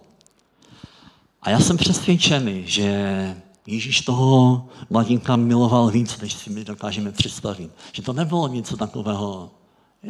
A 1.41 1.49
já 1.49 1.59
jsem 1.59 1.77
přesvědčený, 1.77 2.63
že 2.65 3.35
Ježíš 3.67 4.01
toho 4.01 4.65
mladinka 4.89 5.35
miloval 5.35 5.91
víc, 5.91 6.17
než 6.17 6.33
si 6.33 6.49
my 6.49 6.63
dokážeme 6.63 7.11
představit. 7.11 7.71
Že 7.91 8.01
to 8.01 8.13
nebylo 8.13 8.47
něco 8.47 8.77
takového, 8.77 9.51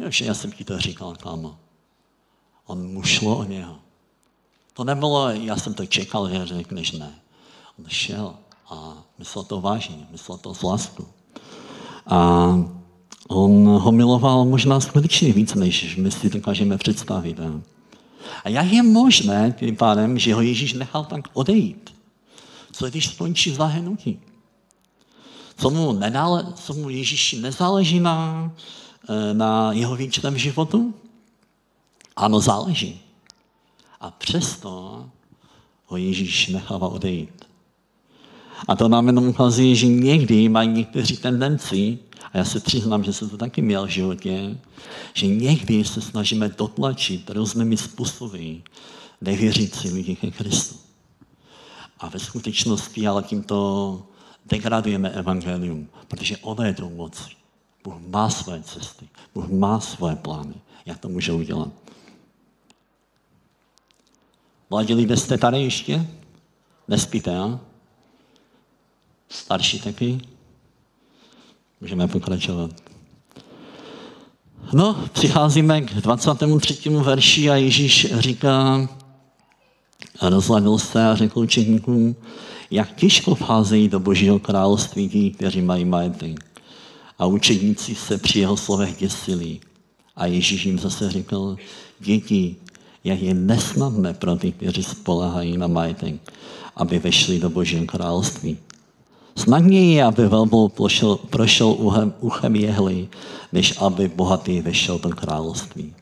že 0.08 0.24
já 0.24 0.34
jsem 0.34 0.52
ti 0.52 0.64
to 0.64 0.78
říkal, 0.78 1.14
kámo. 1.16 1.56
On 2.66 2.92
mu 2.92 3.02
šlo 3.02 3.36
o 3.36 3.44
něho. 3.44 3.76
To 4.72 4.84
nebylo, 4.84 5.30
já 5.30 5.56
jsem 5.56 5.74
to 5.74 5.86
čekal, 5.86 6.28
že 6.28 6.46
řekneš 6.46 6.92
ne. 6.92 7.14
On 7.78 7.84
šel 7.88 8.34
a 8.70 9.02
myslel 9.18 9.44
to 9.44 9.60
vážně, 9.60 10.06
myslel 10.10 10.38
to 10.38 10.54
z 10.54 10.62
lásku. 10.62 11.06
A 12.06 12.48
on 13.28 13.66
ho 13.66 13.92
miloval 13.92 14.44
možná 14.44 14.80
skutečně 14.80 15.32
víc, 15.32 15.54
než 15.54 15.96
my 15.96 16.10
si 16.10 16.30
dokážeme 16.30 16.78
představit. 16.78 17.40
A 18.44 18.48
jak 18.48 18.72
je 18.72 18.82
možné 18.82 19.54
tím 19.58 19.76
pádem, 19.76 20.18
že 20.18 20.34
ho 20.34 20.40
Ježíš 20.40 20.72
nechal 20.72 21.04
tak 21.04 21.28
odejít? 21.32 21.94
Co 22.72 22.90
když 22.90 23.08
skončí 23.08 23.54
zahrnutí? 23.54 24.20
Co 25.56 25.70
mu, 25.70 25.92
nenále, 25.92 26.46
co 26.54 26.74
mu 26.74 26.90
Ježíši 26.90 27.40
nezáleží 27.40 28.00
na, 28.00 28.50
na 29.32 29.72
jeho 29.72 29.96
věčném 29.96 30.38
životu? 30.38 30.94
Ano, 32.16 32.40
záleží. 32.40 33.00
A 34.00 34.10
přesto 34.10 35.04
ho 35.86 35.96
Ježíš 35.96 36.48
nechává 36.48 36.88
odejít. 36.88 37.44
A 38.68 38.76
to 38.76 38.88
nám 38.88 39.06
jenom 39.06 39.28
ukazuje, 39.28 39.74
že 39.74 39.86
někdy 39.86 40.48
mají 40.48 40.68
někteří 40.68 41.16
tendenci, 41.16 41.98
a 42.34 42.38
já 42.38 42.44
se 42.44 42.60
přiznám, 42.60 43.04
že 43.04 43.12
jsem 43.12 43.28
to 43.28 43.36
taky 43.36 43.62
měl 43.62 43.86
v 43.86 43.90
životě, 43.90 44.58
že 45.14 45.26
někdy 45.26 45.84
se 45.84 46.00
snažíme 46.00 46.48
dotlačit 46.48 47.30
různými 47.30 47.76
způsoby 47.76 48.54
nevěřící 49.20 49.90
lidi 49.90 50.16
ke 50.16 50.30
Kristu. 50.30 50.74
A 51.98 52.08
ve 52.08 52.18
skutečnosti 52.18 53.06
ale 53.06 53.22
tímto 53.22 54.02
degradujeme 54.46 55.10
evangelium, 55.10 55.88
protože 56.08 56.36
ono 56.36 56.64
je 56.64 56.74
tou 56.74 56.90
moci. 56.90 57.30
Bůh 57.84 57.98
má 57.98 58.30
své 58.30 58.62
cesty, 58.62 59.08
Bůh 59.34 59.48
má 59.48 59.80
své 59.80 60.16
plány, 60.16 60.54
jak 60.86 60.98
to 60.98 61.08
může 61.08 61.32
udělat. 61.32 61.68
Mladí 64.70 64.94
lidé 64.94 65.16
jste 65.16 65.38
tady 65.38 65.62
ještě? 65.62 66.06
Nespíte, 66.88 67.36
a? 67.36 67.60
Starší 69.28 69.80
taky? 69.80 70.33
Můžeme 71.80 72.08
pokračovat. 72.08 72.70
No, 74.72 75.04
přicházíme 75.12 75.80
k 75.80 75.94
23. 75.94 76.90
verši 76.90 77.50
a 77.50 77.56
Ježíš 77.56 78.06
říká, 78.18 78.88
rozhledl 80.22 80.78
se 80.78 81.06
a 81.06 81.14
řekl 81.14 81.40
učeníkům, 81.40 82.16
jak 82.70 82.94
těžko 82.94 83.34
vcházejí 83.34 83.88
do 83.88 84.00
Božího 84.00 84.38
království 84.38 85.08
ti, 85.08 85.30
kteří 85.30 85.62
mají 85.62 85.84
majetek. 85.84 86.44
A 87.18 87.26
učeníci 87.26 87.94
se 87.94 88.18
při 88.18 88.38
jeho 88.38 88.56
slovech 88.56 88.96
děsili. 88.98 89.60
A 90.16 90.26
Ježíš 90.26 90.66
jim 90.66 90.78
zase 90.78 91.10
řekl, 91.10 91.56
děti, 92.00 92.56
jak 93.04 93.20
je 93.20 93.34
nesnadné 93.34 94.14
pro 94.14 94.36
ty, 94.36 94.52
kteří 94.52 94.82
spolehají 94.82 95.58
na 95.58 95.66
majetek, 95.66 96.14
aby 96.76 96.98
vešli 96.98 97.38
do 97.38 97.50
Božího 97.50 97.84
království. 97.84 98.58
Snadněji 99.36 100.02
aby 100.02 100.28
velbou 100.28 100.68
prošel, 100.68 101.16
prošel 101.16 101.68
uchem, 101.68 102.14
uchem 102.20 102.56
jehly, 102.56 103.08
než 103.52 103.74
aby 103.80 104.08
bohatý 104.08 104.60
vešel 104.60 104.98
do 104.98 105.08
království. 105.08 105.94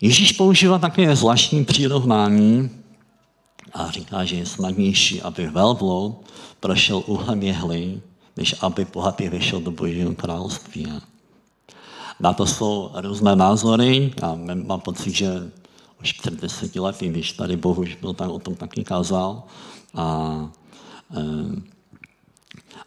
Ježíš 0.00 0.32
používá 0.32 0.78
také 0.78 1.16
zvláštní 1.16 1.64
přirovnání 1.64 2.70
a 3.72 3.90
říká, 3.90 4.24
že 4.24 4.36
je 4.36 4.46
snadnější, 4.46 5.22
aby 5.22 5.46
velblo 5.46 6.20
prošel 6.60 7.02
uchem 7.06 7.42
jehly, 7.42 8.00
než 8.36 8.54
aby 8.60 8.86
bohatý 8.92 9.28
vešel 9.28 9.60
do 9.60 9.70
Božího 9.70 10.14
království. 10.14 10.92
Na 12.20 12.32
to 12.32 12.46
jsou 12.46 12.90
různé 12.94 13.36
názory 13.36 14.12
a 14.22 14.34
mám 14.54 14.80
pocit, 14.80 15.10
že 15.10 15.50
už 16.00 16.12
před 16.12 16.40
deseti 16.40 16.80
lety, 16.80 17.08
když 17.08 17.32
tady 17.32 17.56
Bohuž 17.56 17.94
byl, 17.94 18.14
tak 18.14 18.30
o 18.30 18.38
tom 18.38 18.54
taky 18.54 18.84
kázal. 18.84 19.42
A 19.94 20.48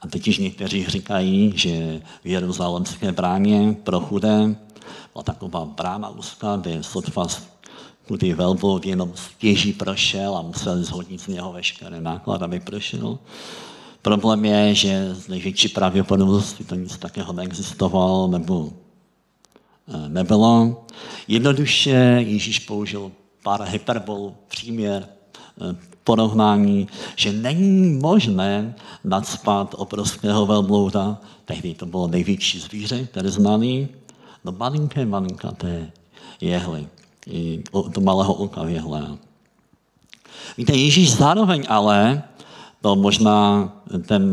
a 0.02 0.08
teď 0.08 0.28
už 0.28 0.38
někteří 0.38 0.86
říkají, 0.86 1.54
že 1.56 2.02
v 2.24 2.28
Jeruzalemské 2.28 3.12
bráně 3.12 3.76
pro 3.84 4.00
chudé 4.00 4.56
byla 5.14 5.24
taková 5.24 5.66
brána 5.66 6.10
úzká, 6.10 6.56
kde 6.56 6.84
sotva 6.84 7.28
chudý 8.08 8.34
velbloud 8.34 8.86
jenom 8.86 9.12
stěží 9.16 9.74
prošel 9.74 10.38
a 10.38 10.42
musel 10.42 10.84
zhodnit 10.84 11.22
z 11.22 11.28
něho 11.28 11.54
veškeré 11.54 12.02
náklad, 12.02 12.42
aby 12.42 12.60
prošel. 12.60 13.20
Problém 14.02 14.46
je, 14.46 14.76
že 14.76 15.16
z 15.16 15.28
největší 15.28 15.68
pravděpodobnosti 15.68 16.64
to 16.64 16.76
nic 16.76 16.98
takého 16.98 17.34
neexistovalo 17.34 18.28
nebo 18.28 18.74
eh, 19.88 20.10
nebylo. 20.10 20.86
Jednoduše 21.28 21.92
Ježíš 22.20 22.60
použil 22.60 23.12
pár 23.44 23.62
hyperbol, 23.62 24.34
příměr, 24.48 25.08
eh, 25.62 25.93
porovnání, 26.04 26.88
že 27.16 27.32
není 27.32 28.00
možné 28.00 28.76
nadspat 29.04 29.76
obrovského 29.78 30.46
velblouda, 30.46 31.18
tehdy 31.46 31.74
to 31.74 31.86
bylo 31.86 32.08
největší 32.08 32.60
zvíře, 32.60 33.06
které 33.06 33.30
znali, 33.30 33.88
no 34.46 34.52
malinké, 34.52 35.06
malinkaté 35.06 35.92
jehly, 36.42 36.88
i 37.28 37.64
to 37.94 38.02
malého 38.02 38.34
oka 38.34 38.68
jehle. 38.68 39.18
Víte, 40.58 40.76
Ježíš 40.76 41.16
zároveň 41.16 41.64
ale, 41.70 42.24
to 42.82 42.96
možná 42.96 43.70
ten 44.08 44.24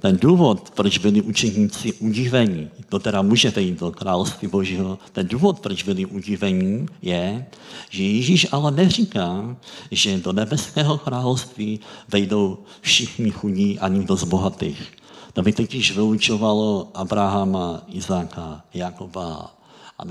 ten 0.00 0.16
důvod, 0.16 0.70
proč 0.70 0.98
byli 0.98 1.22
učeníci 1.22 1.92
udivení, 1.92 2.70
to 2.88 2.98
teda 2.98 3.22
můžete 3.22 3.62
jít 3.62 3.80
do 3.80 3.92
království 3.92 4.48
Božího, 4.48 4.98
ten 5.12 5.28
důvod, 5.28 5.60
proč 5.60 5.82
byli 5.82 6.06
udivení, 6.06 6.86
je, 7.02 7.46
že 7.90 8.02
Ježíš 8.02 8.46
ale 8.52 8.70
neříká, 8.70 9.56
že 9.90 10.18
do 10.18 10.32
nebeského 10.32 10.98
království 10.98 11.80
vejdou 12.08 12.58
všichni 12.80 13.30
chudí 13.30 13.78
a 13.78 13.88
nikdo 13.88 14.16
z 14.16 14.24
bohatých. 14.24 14.92
To 15.32 15.42
by 15.42 15.52
totiž 15.52 15.96
vyučovalo 15.96 16.90
Abrahama, 16.94 17.82
Izáka, 17.88 18.64
Jakoba 18.74 19.54
a 19.98 20.02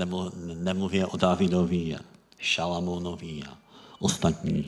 nemluvě 0.54 1.06
o 1.06 1.16
Davidovi, 1.16 1.96
Šalamounovi 2.38 3.42
a 3.50 3.58
ostatní. 3.98 4.64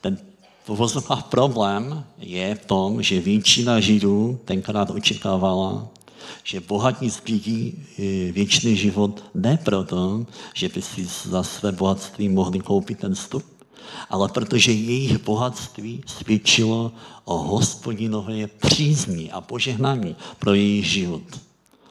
Ten 0.00 0.18
uvozová 0.70 1.16
problém 1.16 2.04
je 2.18 2.54
v 2.54 2.66
tom, 2.66 3.02
že 3.02 3.20
většina 3.20 3.80
Židů 3.80 4.38
tenkrát 4.44 4.90
očekávala, 4.90 5.88
že 6.44 6.60
bohatí 6.60 7.10
sklidí 7.10 7.74
e, 7.98 8.32
věčný 8.32 8.76
život 8.76 9.24
ne 9.34 9.58
proto, 9.64 10.26
že 10.54 10.68
by 10.68 10.82
si 10.82 11.04
za 11.04 11.42
své 11.42 11.72
bohatství 11.72 12.28
mohli 12.28 12.60
koupit 12.60 12.98
ten 12.98 13.14
vstup, 13.14 13.44
ale 14.10 14.28
protože 14.28 14.72
jejich 14.72 15.18
bohatství 15.18 16.02
svědčilo 16.06 16.92
o 17.24 17.36
hospodinové 17.38 18.46
přízní 18.46 19.30
a 19.30 19.40
požehnání 19.40 20.16
pro 20.38 20.54
jejich 20.54 20.86
život. 20.86 21.22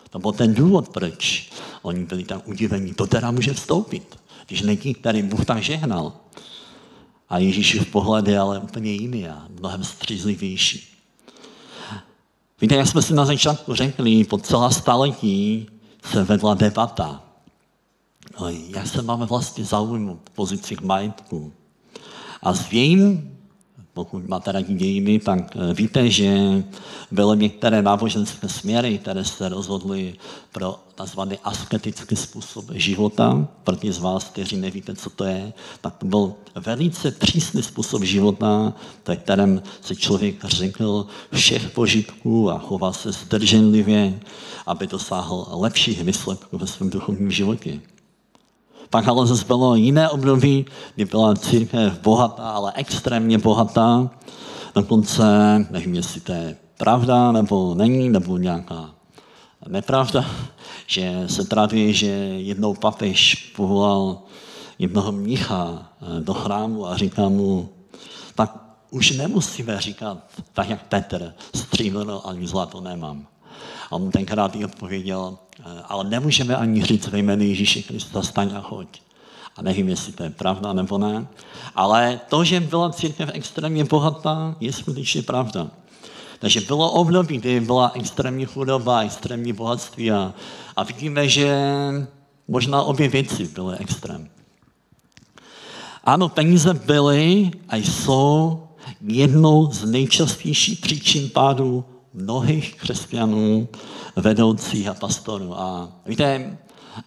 To 0.10 0.20
byl 0.20 0.32
ten 0.32 0.54
důvod, 0.54 0.90
proč 0.90 1.52
oni 1.82 2.06
byli 2.06 2.24
tam 2.24 2.42
udivení. 2.46 2.94
To 2.94 3.08
teda 3.08 3.32
může 3.32 3.54
vstoupit, 3.54 4.20
když 4.48 4.62
není, 4.62 4.94
který 4.94 5.24
Bůh 5.24 5.46
tak 5.46 5.64
žehnal. 5.64 6.14
A 7.30 7.38
Ježíšův 7.38 7.88
pohled 7.88 8.28
je 8.28 8.40
ale 8.40 8.60
úplně 8.60 8.92
jiný 8.92 9.28
a 9.28 9.48
mnohem 9.60 9.84
střízlivější. 9.84 10.96
Víte, 12.62 12.76
jak 12.76 12.88
jsme 12.88 13.02
si 13.02 13.14
na 13.14 13.26
začátku 13.26 13.74
řekli, 13.74 14.24
po 14.24 14.38
celá 14.38 14.70
staletí 14.70 15.70
se 16.12 16.24
vedla 16.24 16.54
debata. 16.54 17.24
Jak 18.68 18.88
se 18.88 19.02
máme 19.02 19.26
vlastně 19.26 19.64
zaujmout 19.64 20.20
v 20.30 20.30
pozicích 20.30 20.82
majetku? 20.82 21.54
A 22.42 22.54
s 22.54 22.72
jejím 22.74 23.39
pokud 23.94 24.28
máte 24.28 24.52
rádi 24.52 24.74
dějiny, 24.74 25.20
tak 25.20 25.56
eh, 25.56 25.74
víte, 25.74 26.10
že 26.10 26.64
byly 27.12 27.38
některé 27.38 27.82
náboženské 27.82 28.50
směry, 28.50 28.98
které 28.98 29.26
se 29.26 29.50
rozhodly 29.50 30.16
pro 30.52 30.80
tzv. 31.04 31.20
asketický 31.44 32.16
způsob 32.16 32.66
života. 32.74 33.48
Pro 33.64 33.76
ty 33.76 33.92
z 33.92 34.00
vás, 34.00 34.24
kteří 34.24 34.58
nevíte, 34.58 34.96
co 34.96 35.10
to 35.10 35.24
je, 35.24 35.54
tak 35.82 35.98
to 35.98 36.06
byl 36.06 36.34
velice 36.56 37.12
přísný 37.12 37.64
způsob 37.64 38.04
života, 38.04 38.74
ve 39.08 39.16
kterém 39.16 39.62
se 39.82 39.96
člověk 39.96 40.46
řekl 40.46 41.08
všech 41.34 41.70
požitků 41.70 42.52
a 42.52 42.60
chová 42.60 42.94
se 42.94 43.12
zdrženlivě, 43.12 44.20
aby 44.66 44.88
dosáhl 44.88 45.48
lepších 45.52 46.04
výsledků 46.04 46.58
ve 46.58 46.68
svém 46.68 46.90
duchovním 46.90 47.32
životě. 47.32 47.80
Pak 48.90 49.08
ale 49.08 49.28
zase 49.28 49.46
bylo 49.46 49.76
jiné 49.76 50.10
období, 50.10 50.66
kdy 50.96 51.06
byla 51.06 51.36
církev 51.36 52.00
bohatá, 52.02 52.50
ale 52.50 52.74
extrémně 52.76 53.38
bohatá. 53.38 54.10
Dokonce, 54.76 55.24
nevím, 55.70 55.96
jestli 55.96 56.22
to 56.22 56.32
je 56.32 56.58
pravda, 56.78 57.32
nebo 57.32 57.76
není, 57.76 58.10
nebo 58.10 58.38
nějaká 58.38 58.90
nepravda, 59.68 60.26
že 60.88 61.24
se 61.28 61.46
traduje, 61.46 61.94
že 61.94 62.08
jednou 62.38 62.74
papež 62.74 63.36
povolal 63.56 64.22
jednoho 64.80 65.12
mnicha 65.12 65.90
eh, 66.02 66.22
do 66.22 66.34
chrámu 66.34 66.88
a 66.88 66.98
říká 66.98 67.30
mu, 67.30 67.70
tak 68.36 68.58
už 68.92 69.12
nemusíme 69.12 69.82
říkat, 69.82 70.18
tak 70.54 70.70
jak 70.70 70.88
Petr, 70.88 71.34
stříbrno 71.56 72.28
ani 72.28 72.48
zlato 72.48 72.82
nemám. 72.82 73.28
A 73.92 73.92
on 73.92 74.12
tenkrát 74.12 74.56
jí 74.56 74.66
odpověděl, 74.66 75.38
Eh, 75.60 75.84
ale 75.86 76.04
nemůžeme 76.04 76.56
ani 76.56 76.84
říct 76.84 77.08
ve 77.08 77.20
jménu 77.20 77.44
Ježíše 77.44 77.82
Krista, 77.82 78.22
staň 78.22 78.52
a 78.56 78.62
choď. 78.62 78.88
A 79.56 79.62
nevím, 79.62 79.90
jestli 79.90 80.14
to 80.14 80.24
je 80.24 80.30
pravda 80.30 80.74
nebo 80.74 80.98
ne, 80.98 81.28
ale 81.76 82.20
to, 82.30 82.44
že 82.44 82.60
byla 82.60 82.90
církev 82.90 83.30
extrémně 83.34 83.84
bohatá, 83.84 84.56
je 84.60 84.74
skutečně 84.74 85.22
pravda. 85.22 85.68
Takže 86.40 86.62
bylo 86.62 86.92
období, 86.92 87.38
kdy 87.38 87.60
byla 87.60 87.92
extrémní 87.94 88.46
chudoba, 88.46 89.02
extrémní 89.02 89.54
bohatství 89.54 90.12
a, 90.12 90.34
a 90.76 90.84
vidíme, 90.84 91.28
že 91.28 91.60
možná 92.48 92.82
obě 92.82 93.08
věci 93.08 93.48
byly 93.48 93.78
extrém. 93.78 94.30
Ano, 96.04 96.30
peníze 96.30 96.74
byly 96.74 97.52
a 97.70 97.76
jsou 97.76 98.64
jednou 99.02 99.72
z 99.72 99.86
nejčastějších 99.86 100.80
příčin 100.80 101.30
pádu 101.30 101.86
mnohých 102.20 102.76
křesťanů, 102.76 103.68
vedoucích 104.16 104.88
a 104.88 104.94
pastorů. 104.94 105.60
A 105.60 105.90
víte, 106.06 106.58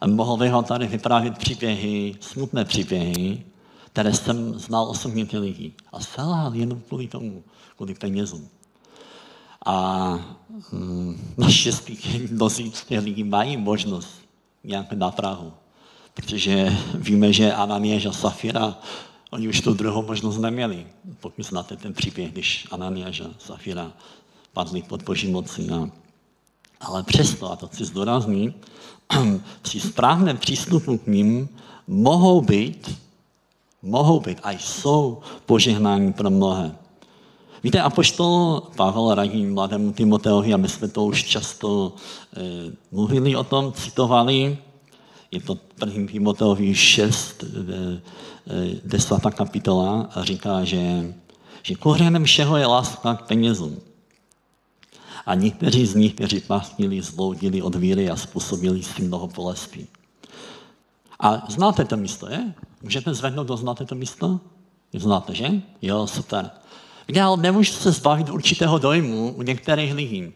mohl 0.07 0.37
bych 0.37 0.53
vám 0.53 0.65
tady 0.65 0.87
vyprávět 0.87 1.39
příběhy, 1.39 2.15
smutné 2.21 2.65
příběhy, 2.65 3.45
které 3.87 4.15
jsem 4.15 4.59
znal 4.59 4.85
osobně 4.85 5.27
ty 5.27 5.39
lidi. 5.39 5.73
A 5.93 6.01
selhal 6.01 6.55
jenom 6.55 6.81
kvůli 6.81 7.09
tomu, 7.09 7.45
kvůli 7.77 7.95
penězům. 7.95 8.49
A 9.67 10.19
hm, 10.73 11.35
naštěstí 11.39 12.29
mnozí 12.31 12.73
těch 12.89 13.05
lidí 13.05 13.25
mají 13.25 13.57
možnost 13.57 14.09
nějaké 14.65 14.97
nápravu. 14.97 15.53
Protože 16.15 16.77
víme, 16.95 17.33
že 17.33 17.53
Ananiáš 17.53 18.07
a 18.07 18.13
Safira, 18.13 18.79
oni 19.31 19.49
už 19.49 19.61
tu 19.61 19.75
druhou 19.75 20.03
možnost 20.03 20.39
neměli. 20.39 20.87
Pokud 21.21 21.47
znáte 21.47 21.77
ten 21.77 21.93
příběh, 21.93 22.33
když 22.33 22.67
Ananiáš 22.71 23.21
a 23.21 23.27
Safira 23.39 23.93
padli 24.53 24.83
pod 24.83 25.03
boží 25.03 25.31
moci. 25.31 25.69
A, 25.71 25.91
ale 26.81 27.03
přesto, 27.03 27.53
a 27.53 27.57
to 27.57 27.67
chci 27.69 27.85
zdůraznit, 27.85 28.69
při 29.63 29.81
správném 29.81 30.37
přístupu 30.37 30.99
k 30.99 31.07
ním 31.07 31.49
mohou 31.87 32.41
být, 32.41 32.99
mohou 33.83 34.21
být 34.21 34.39
a 34.43 34.51
jsou 34.51 35.21
požehnání 35.47 36.13
pro 36.13 36.31
mnohé. 36.31 36.75
Víte, 37.63 37.81
apoštol 37.81 38.63
Pavel 38.77 39.15
radí 39.15 39.47
mladému 39.47 39.93
Timoteovi, 39.93 40.55
a 40.55 40.57
my 40.57 40.69
jsme 40.69 40.89
to 40.89 41.05
už 41.05 41.25
často 41.25 41.93
e, 42.37 42.73
mluvili 42.93 43.37
o 43.37 43.45
tom, 43.45 43.73
citovali, 43.73 44.59
je 45.31 45.41
to 45.41 45.55
první 45.55 46.09
Timoteovi 46.09 46.75
6, 46.75 47.45
e, 47.45 47.47
e, 47.47 48.81
10. 48.85 49.15
kapitola, 49.35 50.11
a 50.15 50.25
říká, 50.25 50.65
že, 50.65 51.15
že 51.63 51.75
kořenem 51.75 52.25
všeho 52.25 52.57
je 52.57 52.67
láska 52.67 53.15
k 53.15 53.27
penězům. 53.27 53.92
A 55.27 55.35
někteří 55.35 55.87
z 55.87 55.95
nich, 55.95 56.15
kteří 56.15 56.41
pastili, 56.41 57.03
zloudili 57.03 57.63
od 57.63 57.75
víry 57.75 58.11
a 58.11 58.17
způsobili 58.17 58.83
si 58.83 59.03
mnoho 59.03 59.29
bolestí. 59.29 59.87
A 61.21 61.47
znáte 61.49 61.85
to 61.85 61.97
místo, 61.97 62.29
je? 62.29 62.55
Můžete 62.83 63.15
zvednout, 63.15 63.45
kdo 63.45 63.57
znáte 63.57 63.85
to 63.85 63.95
místo? 63.95 64.41
Znáte, 64.95 65.35
že? 65.35 65.51
Jo, 65.83 66.07
super. 66.07 66.51
Já 67.09 67.27
ale 67.27 67.43
nemůžu 67.43 67.73
se 67.73 67.93
zbavit 67.93 68.31
určitého 68.31 68.79
dojmu 68.79 69.33
u 69.33 69.43
některých 69.43 69.95
lidí. 69.95 70.33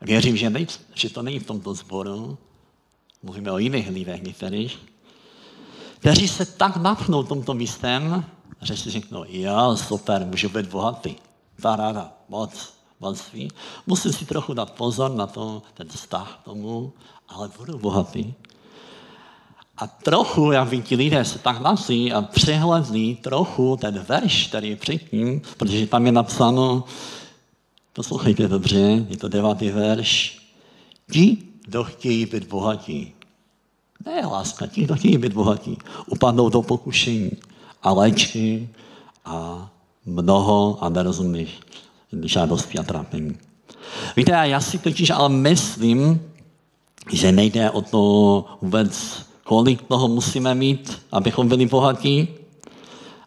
Věřím, 0.00 0.36
že, 0.36 0.50
nej, 0.50 0.66
že 0.94 1.10
to 1.10 1.22
není 1.22 1.38
v 1.38 1.46
tomto 1.46 1.74
sboru. 1.74 2.38
Mluvíme 3.22 3.52
o 3.52 3.58
jiných 3.58 3.88
lidech 3.90 4.22
některých. 4.22 4.78
Kteří 5.98 6.28
se 6.28 6.46
tak 6.46 6.76
napnou 6.76 7.22
tomto 7.22 7.54
místem, 7.54 8.24
že 8.62 8.76
si 8.76 8.90
řeknou, 8.90 9.24
jo, 9.28 9.76
super, 9.76 10.26
můžu 10.26 10.48
být 10.48 10.66
bohatý. 10.66 11.14
ráda, 11.64 12.12
moc 12.28 12.75
bohatství. 13.00 13.48
Musím 13.86 14.12
si 14.12 14.26
trochu 14.26 14.54
dát 14.54 14.70
pozor 14.70 15.10
na 15.10 15.26
to, 15.26 15.62
ten 15.74 15.88
vztah 15.88 16.40
tomu, 16.44 16.92
ale 17.28 17.50
budu 17.58 17.78
bohatý. 17.78 18.34
A 19.76 19.86
trochu, 19.86 20.52
jak 20.52 20.68
ví, 20.68 20.82
ti 20.82 20.96
lidé 20.96 21.24
se 21.24 21.38
tak 21.38 21.60
nasí 21.60 22.12
a 22.12 22.22
přehledli 22.22 23.14
trochu 23.14 23.76
ten 23.76 23.98
verš, 23.98 24.46
který 24.46 24.68
je 24.68 24.76
předtím, 24.76 25.42
protože 25.56 25.86
tam 25.86 26.06
je 26.06 26.12
napsáno, 26.12 26.84
poslouchejte 27.92 28.48
dobře, 28.48 29.06
je 29.08 29.16
to 29.16 29.28
devátý 29.28 29.70
verš, 29.70 30.38
ti, 31.12 31.38
kdo 31.66 31.84
chtějí 31.84 32.26
být 32.26 32.48
bohatí. 32.48 33.12
Ne 34.06 34.26
láska, 34.26 34.66
ti, 34.66 34.84
kdo 34.84 34.94
chtějí 34.94 35.18
být 35.18 35.32
bohatí, 35.32 35.78
upadnou 36.06 36.48
do 36.48 36.62
pokušení 36.62 37.30
a 37.82 37.92
léčky 37.92 38.68
a 39.24 39.68
mnoho 40.06 40.78
a 40.80 40.88
nerozumných 40.88 41.60
žádosti 42.22 42.78
a 42.78 42.82
trápení. 42.82 43.38
Víte, 44.16 44.32
já 44.32 44.60
si 44.60 44.78
totiž 44.78 45.10
ale 45.10 45.28
myslím, 45.28 46.20
že 47.12 47.32
nejde 47.32 47.70
o 47.70 47.82
to 47.82 48.44
vůbec, 48.62 49.22
kolik 49.44 49.82
toho 49.82 50.08
musíme 50.08 50.54
mít, 50.54 51.02
abychom 51.12 51.48
byli 51.48 51.66
bohatí, 51.66 52.28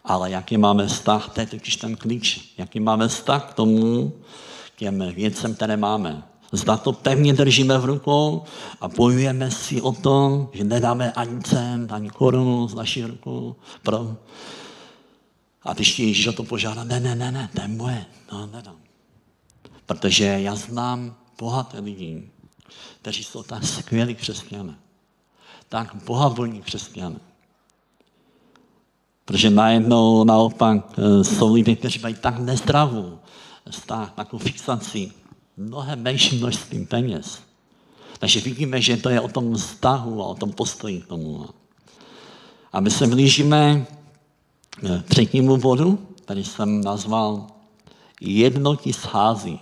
ale 0.04 0.30
jaký 0.30 0.56
máme 0.56 0.86
vztah, 0.86 1.30
to 1.34 1.40
je 1.40 1.46
totiž 1.46 1.76
ten 1.76 1.96
klíč, 1.96 2.54
jaký 2.58 2.80
máme 2.80 3.08
vztah 3.08 3.50
k 3.50 3.54
tomu, 3.54 4.12
těm 4.76 5.12
věcem, 5.14 5.54
které 5.54 5.76
máme. 5.76 6.22
Zda 6.52 6.76
to 6.76 6.92
pevně 6.92 7.32
držíme 7.32 7.78
v 7.78 7.84
rukou 7.84 8.42
a 8.80 8.88
bojujeme 8.88 9.50
si 9.50 9.80
o 9.80 9.92
to, 9.92 10.48
že 10.52 10.64
nedáme 10.64 11.12
ani 11.12 11.42
cent, 11.42 11.92
ani 11.92 12.10
korunu 12.10 12.68
z 12.68 12.74
naší 12.74 13.04
rukou 13.04 13.56
pro 13.82 14.16
a 15.62 15.72
když 15.72 15.94
ti 15.94 16.06
Ježíš 16.06 16.26
o 16.26 16.32
to 16.32 16.44
požádá, 16.44 16.84
ne, 16.84 17.00
ne, 17.00 17.14
ne, 17.14 17.32
ne, 17.32 17.48
to 17.54 17.62
je 17.62 17.68
moje, 17.68 18.06
no 18.32 18.46
nedám. 18.46 18.76
Protože 19.86 20.24
já 20.24 20.54
znám 20.54 21.16
bohaté 21.38 21.80
lidi, 21.80 22.30
kteří 23.02 23.24
jsou 23.24 23.42
tak 23.42 23.64
skvělí 23.64 24.14
křesťané, 24.14 24.74
tak 25.68 25.94
bohavolní 25.94 26.62
křesťané. 26.62 27.20
Protože 29.24 29.50
najednou 29.50 30.24
naopak 30.24 30.98
eh, 30.98 31.24
jsou 31.24 31.54
lidé, 31.54 31.76
kteří 31.76 31.98
mají 31.98 32.14
tak 32.14 32.38
nezdravou 32.38 33.18
vztah, 33.70 34.12
takovou 34.12 34.42
fixaci, 34.42 35.12
mnohem 35.56 36.02
menší 36.02 36.36
množství 36.36 36.86
peněz. 36.86 37.40
Takže 38.18 38.40
vidíme, 38.40 38.80
že 38.80 38.96
to 38.96 39.08
je 39.08 39.20
o 39.20 39.28
tom 39.28 39.54
vztahu 39.54 40.22
a 40.22 40.26
o 40.26 40.34
tom 40.34 40.52
postoji 40.52 41.00
k 41.00 41.06
tomu. 41.06 41.48
A 42.72 42.80
my 42.80 42.90
se 42.90 43.06
blížíme 43.06 43.86
k 44.80 45.02
třetímu 45.08 45.56
bodu, 45.56 45.98
který 46.24 46.44
jsem 46.44 46.80
nazval 46.80 47.46
Jedno 48.20 48.76
ti 48.76 48.92
schází. 48.92 49.60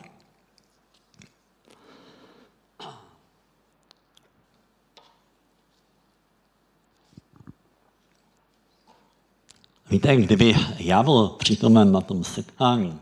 Víte, 9.91 10.17
kdyby 10.17 10.55
já 10.79 11.03
byl 11.03 11.29
přítomen 11.29 11.93
na 11.93 12.01
tom 12.01 12.25
setkání, 12.25 12.99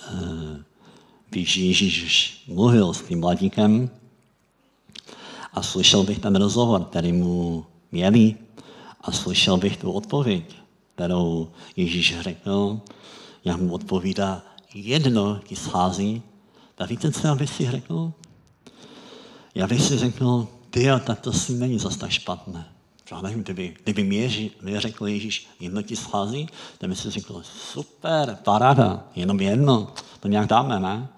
eh, 0.00 0.64
když 1.30 1.56
Ježíš 1.56 2.44
mluvil 2.48 2.94
s 2.94 3.02
tím 3.02 3.20
mladíkem 3.20 3.90
a 5.52 5.62
slyšel 5.62 6.04
bych 6.04 6.18
ten 6.18 6.36
rozhovor, 6.36 6.84
který 6.84 7.12
mu 7.12 7.66
měli 7.92 8.34
a 9.00 9.12
slyšel 9.12 9.56
bych 9.56 9.76
tu 9.76 9.92
odpověď, 9.92 10.59
kterou 11.00 11.48
Ježíš 11.76 12.20
řekl, 12.20 12.80
jak 13.44 13.60
mu 13.60 13.72
odpovídá, 13.72 14.42
jedno 14.74 15.38
ti 15.38 15.56
schází, 15.56 16.22
tak 16.74 16.90
víte, 16.90 17.12
co 17.12 17.26
já 17.26 17.34
bych 17.34 17.50
si 17.50 17.70
řekl? 17.70 18.12
Já 19.54 19.66
bych 19.66 19.82
si 19.82 19.98
řekl, 19.98 20.48
ty 20.70 20.86
tak 21.04 21.20
to 21.20 21.32
si 21.32 21.52
není 21.52 21.78
zase 21.78 21.98
tak 21.98 22.10
špatné. 22.10 22.68
Já 23.10 23.20
nevím, 23.20 23.42
kdyby, 23.42 23.76
kdyby 23.84 24.04
mě, 24.04 24.50
mě 24.62 24.80
řekl 24.80 25.06
Ježíš, 25.06 25.48
jedno 25.60 25.82
ti 25.82 25.96
schází, 25.96 26.48
tak 26.78 26.90
by 26.90 26.96
si 26.96 27.10
řekl, 27.10 27.42
super, 27.42 28.38
paráda, 28.44 29.04
jenom 29.16 29.40
jedno, 29.40 29.92
to 30.20 30.28
nějak 30.28 30.46
dáme, 30.46 30.80
ne? 30.80 31.08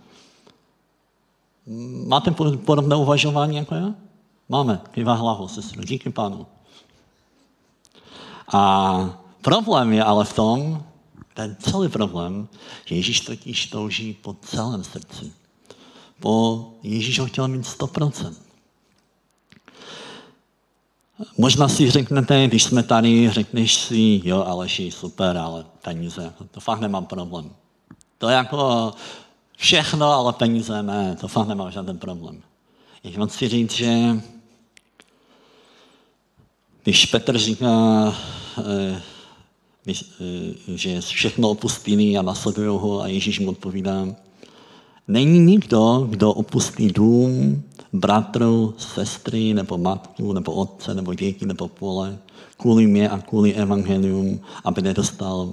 Máte 2.06 2.30
podobné 2.64 2.96
uvažování 2.96 3.56
jako 3.56 3.74
já? 3.74 3.94
Máme, 4.48 4.80
kývá 4.90 5.14
hlavu, 5.14 5.48
sestro, 5.48 5.84
díky 5.84 6.10
pánu. 6.10 6.46
A 8.52 9.21
problém 9.42 9.92
je 9.92 10.04
ale 10.04 10.24
v 10.24 10.32
tom, 10.32 10.84
ten 11.34 11.56
celý 11.60 11.88
problém, 11.88 12.48
že 12.84 12.94
Ježíš 12.94 13.20
totiž 13.20 13.66
touží 13.66 14.12
po 14.22 14.36
celém 14.42 14.84
srdci. 14.84 15.32
Po 16.20 16.66
Ježíš 16.82 17.18
ho 17.18 17.26
chtěl 17.26 17.48
mít 17.48 17.62
100%. 17.62 18.34
Možná 21.38 21.68
si 21.68 21.90
řeknete, 21.90 22.46
když 22.46 22.62
jsme 22.62 22.82
tady, 22.82 23.30
řekneš 23.30 23.74
si, 23.74 24.20
jo, 24.24 24.44
Aleši, 24.44 24.90
super, 24.90 25.36
ale 25.36 25.64
peníze, 25.82 26.32
to 26.50 26.60
fakt 26.60 26.80
nemám 26.80 27.06
problém. 27.06 27.50
To 28.18 28.28
je 28.28 28.34
jako 28.34 28.92
všechno, 29.56 30.12
ale 30.12 30.32
peníze 30.32 30.82
ne, 30.82 31.16
to 31.20 31.28
fakt 31.28 31.48
nemám 31.48 31.70
žádný 31.70 31.98
problém. 31.98 32.42
Já 33.04 33.18
vám 33.18 33.28
chci 33.28 33.48
říct, 33.48 33.72
že 33.72 34.20
když 36.82 37.06
Petr 37.06 37.38
říká, 37.38 38.14
eh, 38.58 39.02
že 40.74 41.00
všechno 41.00 41.50
opustili 41.50 42.18
a 42.18 42.22
nasledují 42.22 42.68
ho 42.68 43.02
a 43.02 43.06
Ježíš 43.06 43.40
mu 43.40 43.50
odpovídá, 43.50 44.06
není 45.08 45.38
nikdo, 45.38 46.06
kdo 46.10 46.32
opustí 46.32 46.88
dům, 46.88 47.62
bratru, 47.92 48.74
sestry, 48.78 49.54
nebo 49.54 49.78
matku, 49.78 50.32
nebo 50.32 50.52
otce, 50.52 50.94
nebo 50.94 51.14
děti, 51.14 51.46
nebo 51.46 51.68
pole, 51.68 52.18
kvůli 52.56 52.86
mě 52.86 53.08
a 53.08 53.18
kvůli 53.18 53.54
evangelium, 53.54 54.40
aby 54.64 54.82
nedostal 54.82 55.52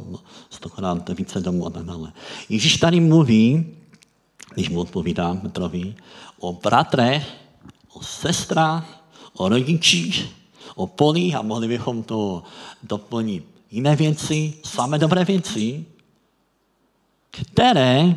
stokrát 0.50 1.10
více 1.10 1.42
domů 1.42 1.68
a 1.68 1.70
tak 1.70 1.86
dále. 1.86 2.14
Ježíš 2.50 2.78
tady 2.78 3.00
mluví, 3.00 3.66
když 4.54 4.70
mu 4.70 4.80
odpovídá 4.80 5.36
Petrovi, 5.36 5.96
o 6.40 6.54
bratrech, 6.54 7.28
o 7.94 8.04
sestrách, 8.04 9.04
o 9.38 9.50
rodičích, 9.50 10.26
o 10.76 10.88
polích 10.88 11.36
a 11.36 11.42
mohli 11.42 11.68
bychom 11.68 12.04
to 12.04 12.44
doplnit 12.84 13.59
jiné 13.72 13.96
věci, 13.96 14.54
samé 14.64 15.00
dobré 15.00 15.26
věci, 15.26 15.86
které, 17.32 18.16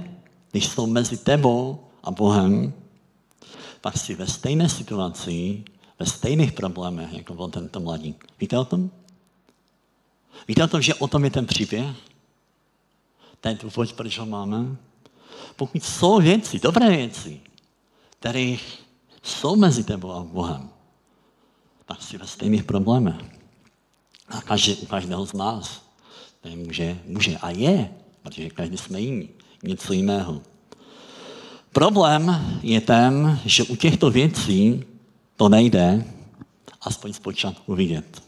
když 0.50 0.68
jsou 0.68 0.86
mezi 0.86 1.16
tebou 1.16 1.84
a 2.02 2.10
Bohem, 2.10 2.72
pak 3.80 3.98
si 3.98 4.14
ve 4.14 4.26
stejné 4.26 4.68
situaci, 4.68 5.64
ve 5.98 6.06
stejných 6.06 6.52
problémech, 6.52 7.12
jako 7.12 7.34
byl 7.34 7.48
tento 7.48 7.80
mladík. 7.80 8.26
Víte 8.40 8.58
o 8.58 8.64
tom? 8.64 8.90
Víte 10.48 10.64
o 10.64 10.66
tom, 10.66 10.82
že 10.82 10.94
o 10.94 11.08
tom 11.08 11.24
je 11.24 11.30
ten 11.30 11.46
příběh? 11.46 11.96
Ten 13.40 13.58
důvod, 13.62 13.92
proč 13.92 14.18
ho 14.18 14.26
máme? 14.26 14.76
Pokud 15.56 15.84
jsou 15.84 16.20
věci, 16.20 16.60
dobré 16.60 16.88
věci, 16.88 17.40
které 18.10 18.56
jsou 19.22 19.56
mezi 19.56 19.84
tebou 19.84 20.12
a 20.12 20.20
Bohem, 20.20 20.70
pak 21.86 22.02
si 22.02 22.18
ve 22.18 22.26
stejných 22.26 22.64
problémech. 22.64 23.41
A 24.28 24.40
každý, 24.40 24.76
u 24.76 24.86
každého 24.86 25.26
z 25.26 25.32
nás 25.32 25.82
to 26.40 26.48
může, 26.48 26.98
může 27.06 27.36
a 27.36 27.50
je, 27.50 27.90
protože 28.22 28.50
každý 28.50 28.76
jsme 28.76 29.00
jiný, 29.00 29.28
něco 29.62 29.92
jiného. 29.92 30.42
Problém 31.72 32.58
je 32.62 32.80
ten, 32.80 33.40
že 33.44 33.64
u 33.64 33.76
těchto 33.76 34.10
věcí 34.10 34.84
to 35.36 35.48
nejde 35.48 36.04
aspoň 36.80 37.12
zpočátku 37.12 37.74
vidět. 37.74 38.22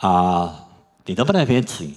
A 0.00 0.68
ty 1.04 1.14
dobré 1.14 1.44
věci 1.44 1.94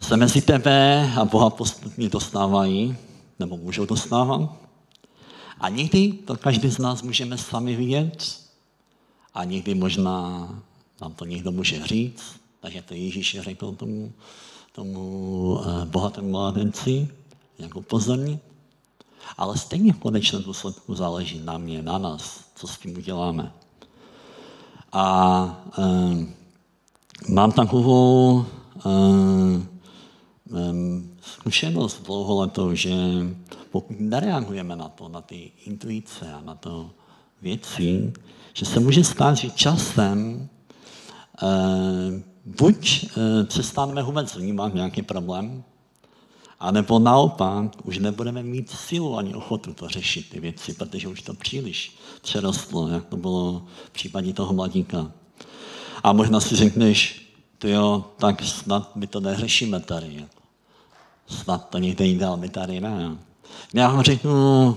se 0.00 0.16
mezi 0.16 0.42
tebe 0.42 1.12
a 1.16 1.24
Boha 1.24 1.50
postupně 1.50 2.08
dostávají, 2.08 2.96
nebo 3.38 3.56
můžou 3.56 3.86
dostávat. 3.86 4.56
A 5.60 5.68
někdy 5.68 6.12
to 6.12 6.36
každý 6.36 6.70
z 6.70 6.78
nás 6.78 7.02
můžeme 7.02 7.38
sami 7.38 7.76
vidět, 7.76 8.43
a 9.34 9.44
někdy 9.44 9.74
možná 9.74 10.48
nám 11.00 11.14
to 11.14 11.24
někdo 11.24 11.52
může 11.52 11.86
říct, 11.86 12.40
takže 12.60 12.82
to 12.82 12.94
Ježíš 12.94 13.36
řekl 13.40 13.72
tomu 13.72 14.12
tomu 14.74 15.58
eh, 15.62 15.86
bohatému 15.86 16.30
mládenci, 16.30 17.08
jak 17.58 17.76
upozornit. 17.76 18.40
Ale 19.38 19.58
stejně 19.58 19.92
v 19.92 19.98
konečném 19.98 20.42
důsledku 20.42 20.94
záleží 20.94 21.40
na 21.44 21.58
mě, 21.58 21.82
na 21.82 21.98
nás, 21.98 22.44
co 22.54 22.66
s 22.66 22.78
tím 22.78 22.96
uděláme. 22.98 23.52
A 24.92 25.64
um, 25.78 26.34
mám 27.28 27.52
takovou 27.52 28.46
um, 28.84 29.68
um, 30.50 31.16
zkušenost 31.22 32.02
dlouholetou, 32.02 32.74
že 32.74 32.94
pokud 33.70 34.00
nereagujeme 34.00 34.76
na 34.76 34.88
to, 34.88 35.08
na 35.08 35.20
ty 35.20 35.50
intuice 35.66 36.32
a 36.32 36.40
na 36.40 36.54
to 36.54 36.90
věci, 37.44 38.12
že 38.54 38.64
se 38.64 38.80
může 38.80 39.04
stát, 39.04 39.36
že 39.36 39.50
časem 39.50 40.48
um, 41.42 42.24
buď 42.44 43.04
e, 43.04 43.44
přestaneme 43.44 44.02
vůbec 44.02 44.36
vnímat 44.36 44.74
nějaký 44.74 45.02
problém, 45.02 45.64
anebo 46.60 46.98
naopak 46.98 47.70
už 47.84 47.98
nebudeme 47.98 48.42
mít 48.42 48.70
sílu 48.70 49.18
ani 49.18 49.34
ochotu 49.34 49.74
to 49.74 49.88
řešit, 49.88 50.30
ty 50.30 50.40
věci, 50.40 50.74
protože 50.74 51.08
už 51.08 51.22
to 51.22 51.34
příliš 51.34 51.96
přerostlo, 52.22 52.88
jak 52.88 53.04
to 53.04 53.16
bylo 53.16 53.66
v 53.86 53.90
případě 53.90 54.32
toho 54.32 54.52
mladíka. 54.52 55.12
A 56.02 56.12
možná 56.12 56.40
si 56.40 56.56
řekneš, 56.56 57.28
ty 57.58 57.70
jo, 57.70 58.04
tak 58.16 58.42
snad 58.42 58.96
my 58.96 59.06
to 59.06 59.20
neřešíme 59.20 59.80
tady. 59.80 60.24
Snad 61.26 61.68
to 61.68 61.78
někde 61.78 62.06
jinde, 62.06 62.26
ale 62.26 62.36
my 62.36 62.48
tady 62.48 62.80
ne. 62.80 63.16
Já 63.74 63.88
vám 63.88 64.02
řeknu, 64.02 64.76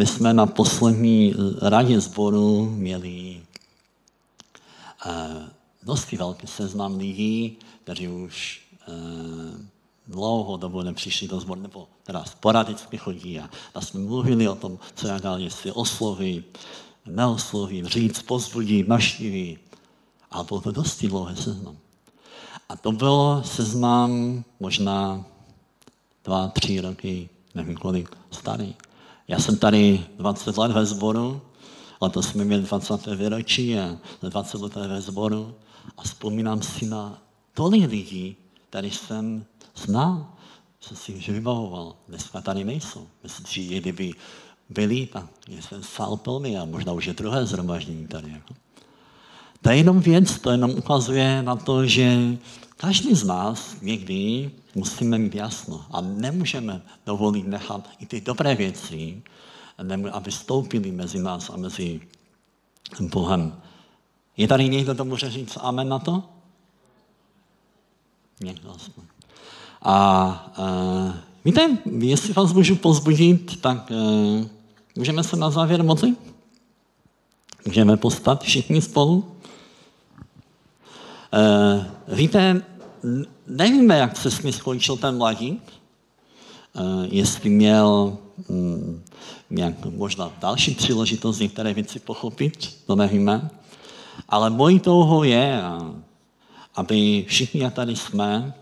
my 0.00 0.06
jsme 0.06 0.34
na 0.34 0.46
poslední 0.46 1.34
radě 1.62 2.00
sboru 2.00 2.70
měli 2.70 3.42
dosti 5.82 6.16
velký 6.16 6.46
seznam 6.46 6.96
lidí, 6.96 7.58
kteří 7.84 8.08
už 8.08 8.60
e, 8.80 8.92
dlouho 10.06 10.56
dobu 10.56 10.82
nepřišli 10.82 11.28
do 11.28 11.40
sboru, 11.40 11.60
nebo 11.60 11.88
teda 12.02 12.24
sporadicky 12.24 12.98
chodí 12.98 13.40
a, 13.40 13.50
a 13.74 13.80
jsme 13.80 14.00
mluvili 14.00 14.48
o 14.48 14.54
tom, 14.54 14.78
co 14.94 15.06
já 15.06 15.18
dál, 15.18 15.38
jestli 15.38 15.72
oslovit, 15.72 16.58
neoslovit, 17.06 17.84
říct, 17.84 18.22
pozbudit, 18.22 18.88
naštívit. 18.88 19.60
A 20.30 20.42
bylo 20.42 20.60
to 20.60 20.72
dosti 20.72 21.08
dlouhé 21.08 21.36
seznam. 21.36 21.76
A 22.68 22.76
to 22.76 22.92
bylo 22.92 23.42
seznam 23.44 24.44
možná 24.60 25.24
dva, 26.24 26.48
tři 26.48 26.80
roky, 26.80 27.28
nevím 27.54 27.76
kolik, 27.76 28.16
starý. 28.30 28.74
Já 29.30 29.38
jsem 29.38 29.56
tady 29.56 30.04
20 30.16 30.58
let 30.58 30.72
ve 30.72 30.86
sboru, 30.86 31.40
letos 32.00 32.28
jsme 32.28 32.44
měli 32.44 32.62
20. 32.62 33.06
výročí 33.06 33.78
a 33.78 33.96
20 34.22 34.60
let 34.60 34.76
ve 34.76 35.00
sboru 35.00 35.54
a 35.98 36.02
vzpomínám 36.02 36.62
si 36.62 36.86
na 36.86 37.18
tolik 37.54 37.90
lidí, 37.90 38.36
které 38.68 38.88
jsem 38.88 39.44
znal, 39.76 40.26
jsem 40.80 40.96
si 40.96 41.14
už 41.14 41.28
vybavoval. 41.28 41.94
Dneska 42.08 42.40
tady 42.40 42.64
nejsou. 42.64 43.06
Myslím 43.22 43.46
že 43.68 43.80
kdyby 43.80 44.12
byli, 44.68 45.06
tak 45.06 45.26
jsem 45.60 45.82
sál 45.82 46.16
plný 46.16 46.58
a 46.58 46.64
možná 46.64 46.92
už 46.92 47.06
je 47.06 47.12
druhé 47.12 47.46
zhromaždění 47.46 48.06
tady. 48.06 48.30
Jako. 48.30 48.54
To 49.62 49.70
je 49.70 49.76
jenom 49.76 50.00
věc, 50.00 50.38
to 50.38 50.50
jenom 50.50 50.70
ukazuje 50.70 51.42
na 51.42 51.56
to, 51.56 51.86
že 51.86 52.38
každý 52.76 53.14
z 53.14 53.24
nás 53.24 53.76
někdy 53.82 54.50
musíme 54.74 55.18
mít 55.18 55.34
jasno 55.34 55.84
a 55.90 56.00
nemůžeme 56.00 56.82
dovolit 57.06 57.46
nechat 57.46 57.88
i 57.98 58.06
ty 58.06 58.20
dobré 58.20 58.54
věci, 58.54 59.22
aby 60.12 60.32
stoupily 60.32 60.92
mezi 60.92 61.18
nás 61.18 61.50
a 61.50 61.56
mezi 61.56 62.00
Bohem 63.00 63.62
Je 64.36 64.48
tady 64.48 64.68
někdo, 64.68 64.94
kdo 64.94 65.04
může 65.04 65.30
říct 65.30 65.58
amen 65.60 65.88
na 65.88 65.98
to? 65.98 66.22
Někdo 68.40 68.70
aspoň. 68.70 69.04
A 69.82 70.52
uh, 70.58 71.12
víte, 71.44 71.78
jestli 71.98 72.32
vás 72.32 72.52
můžu 72.52 72.76
pozbudit, 72.76 73.60
tak 73.60 73.90
uh, 73.90 74.46
můžeme 74.96 75.24
se 75.24 75.36
na 75.36 75.50
závěr 75.50 75.84
modlit? 75.84 76.18
Můžeme 77.66 77.96
postat 77.96 78.42
všichni 78.42 78.82
spolu? 78.82 79.36
Uh, 81.32 81.84
víte, 82.16 82.62
nevíme, 83.46 83.98
jak 83.98 84.16
se 84.16 84.30
s 84.30 84.50
skončil 84.50 84.96
ten 84.96 85.16
mladík, 85.16 85.62
uh, 86.72 86.82
jestli 87.10 87.50
měl 87.50 88.18
um, 88.48 89.02
nějak 89.50 89.74
možná 89.84 90.32
další 90.40 90.74
příležitost 90.74 91.38
některé 91.38 91.74
věci 91.74 91.98
pochopit, 91.98 92.76
to 92.86 92.96
nevíme. 92.96 93.50
Ale 94.28 94.50
mojí 94.50 94.80
touhou 94.80 95.22
je, 95.22 95.62
aby 96.74 97.24
všichni, 97.28 97.60
jak 97.60 97.74
tady 97.74 97.96
jsme, 97.96 98.54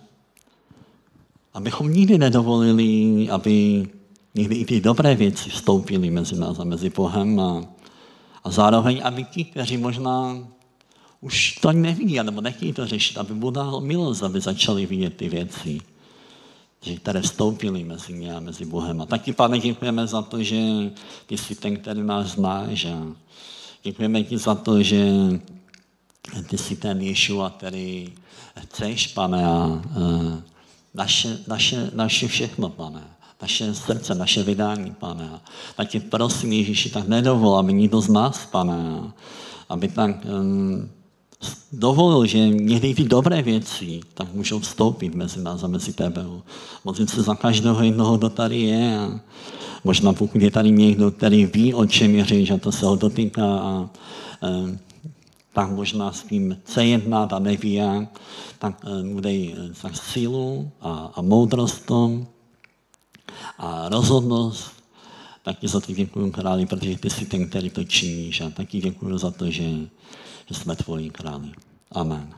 abychom 1.55 1.93
nikdy 1.93 2.19
nedovolili, 2.19 3.31
aby 3.31 3.87
někdy 4.35 4.55
i 4.55 4.65
ty 4.65 4.81
dobré 4.81 5.15
věci 5.15 5.51
vstoupily 5.51 6.11
mezi 6.11 6.39
nás 6.39 6.59
a 6.59 6.65
mezi 6.65 6.91
Bohem 6.91 7.41
a, 7.41 7.65
a 8.45 8.51
zároveň, 8.51 9.01
aby 9.05 9.25
ti, 9.25 9.45
kteří 9.45 9.77
možná 9.77 10.39
už 11.21 11.59
to 11.61 11.73
nevidí, 11.73 12.17
nebo 12.23 12.41
nechtějí 12.41 12.73
to 12.73 12.87
řešit, 12.87 13.19
aby 13.19 13.35
mu 13.35 13.51
dal 13.51 13.81
milost, 13.81 14.23
aby 14.23 14.41
začali 14.41 14.87
vidět 14.87 15.17
ty 15.17 15.29
věci, 15.29 15.81
které 16.97 17.23
vstoupily 17.23 17.85
mezi 17.85 18.13
mě 18.13 18.35
a 18.35 18.41
mezi 18.41 18.65
Bohem. 18.65 19.01
A 19.01 19.07
taky, 19.07 19.33
pane, 19.33 19.59
děkujeme 19.59 20.07
za 20.07 20.23
to, 20.23 20.43
že 20.43 20.61
ty 21.27 21.39
jsi 21.39 21.55
ten, 21.55 21.77
který 21.77 22.03
nás 22.03 22.27
znáš. 22.27 22.85
A 22.85 23.07
děkujeme 23.83 24.23
ti 24.23 24.39
za 24.39 24.55
to, 24.55 24.83
že 24.83 25.13
ty 26.47 26.59
jsi 26.59 26.77
ten 26.77 27.03
Ješua, 27.03 27.51
který 27.51 28.13
chceš, 28.59 29.07
pane, 29.07 29.47
a, 29.47 29.49
a 29.49 29.83
naše, 30.95 31.39
naše, 31.47 31.91
naše 31.95 32.29
všechno, 32.29 32.69
pane 32.69 33.19
naše 33.43 33.75
srdce, 33.75 34.15
naše 34.15 34.43
vydání, 34.43 34.95
pane. 34.99 35.41
Tak 35.77 35.89
tě 35.89 36.01
prosím, 36.01 36.53
Ježíši, 36.53 36.91
tak 36.91 37.09
nedovol, 37.09 37.59
aby 37.59 37.73
nikdo 37.73 38.01
z 38.01 38.09
nás, 38.09 38.47
pane, 38.47 39.13
aby 39.69 39.89
tak 39.89 40.11
um, 40.25 40.91
dovolil, 41.73 42.27
že 42.27 42.49
někdy 42.49 42.95
ty 42.95 43.05
dobré 43.05 43.43
věci 43.43 44.01
tak 44.15 44.35
můžou 44.35 44.59
vstoupit 44.59 45.15
mezi 45.15 45.43
nás 45.43 45.63
a 45.63 45.67
mezi 45.67 45.93
tebe. 45.93 46.25
Modlím 46.85 47.09
se 47.09 47.23
za 47.23 47.35
každého 47.35 47.83
jednoho, 47.83 48.19
kdo 48.19 48.29
tady 48.29 48.61
je. 48.61 48.99
A 48.99 49.21
možná 49.85 50.13
pokud 50.13 50.43
je 50.43 50.51
tady 50.51 50.71
někdo, 50.71 51.11
který 51.11 51.47
ví, 51.47 51.75
o 51.75 51.87
čem 51.87 52.15
je 52.15 52.25
řeč, 52.25 52.51
a 52.51 52.59
to 52.59 52.73
se 52.73 52.87
ho 52.87 52.97
dotýká 52.97 53.47
a, 53.47 53.69
a 53.69 53.89
tak 55.53 55.71
možná 55.71 56.13
s 56.13 56.23
tím 56.23 56.59
chce 56.63 56.85
jednat 56.85 57.33
a 57.33 57.39
neví 57.39 57.73
jak, 57.73 58.21
tak 58.59 58.85
mu 59.03 59.21
dej 59.21 59.55
tak 59.83 59.97
sílu 59.97 60.71
a, 60.81 61.13
a 61.15 61.23
moudrost 61.23 61.91
a 63.59 63.89
rozhodnost, 63.89 64.73
tak 65.43 65.59
ti 65.59 65.69
za 65.69 65.81
to 65.81 65.93
děkuji 65.93 66.31
králi, 66.31 66.67
protože 66.67 66.99
ty 66.99 67.11
jsi 67.11 67.27
ten, 67.27 67.49
který 67.49 67.71
to 67.71 67.85
činíš 67.85 68.41
a 68.41 68.51
taky 68.51 68.81
děkuji 68.81 69.19
za 69.19 69.31
to, 69.31 69.51
že, 69.51 69.65
že 70.49 70.55
jsme 70.55 70.77
tvoji 70.77 71.11
králi. 71.11 71.53
Amen. 71.91 72.35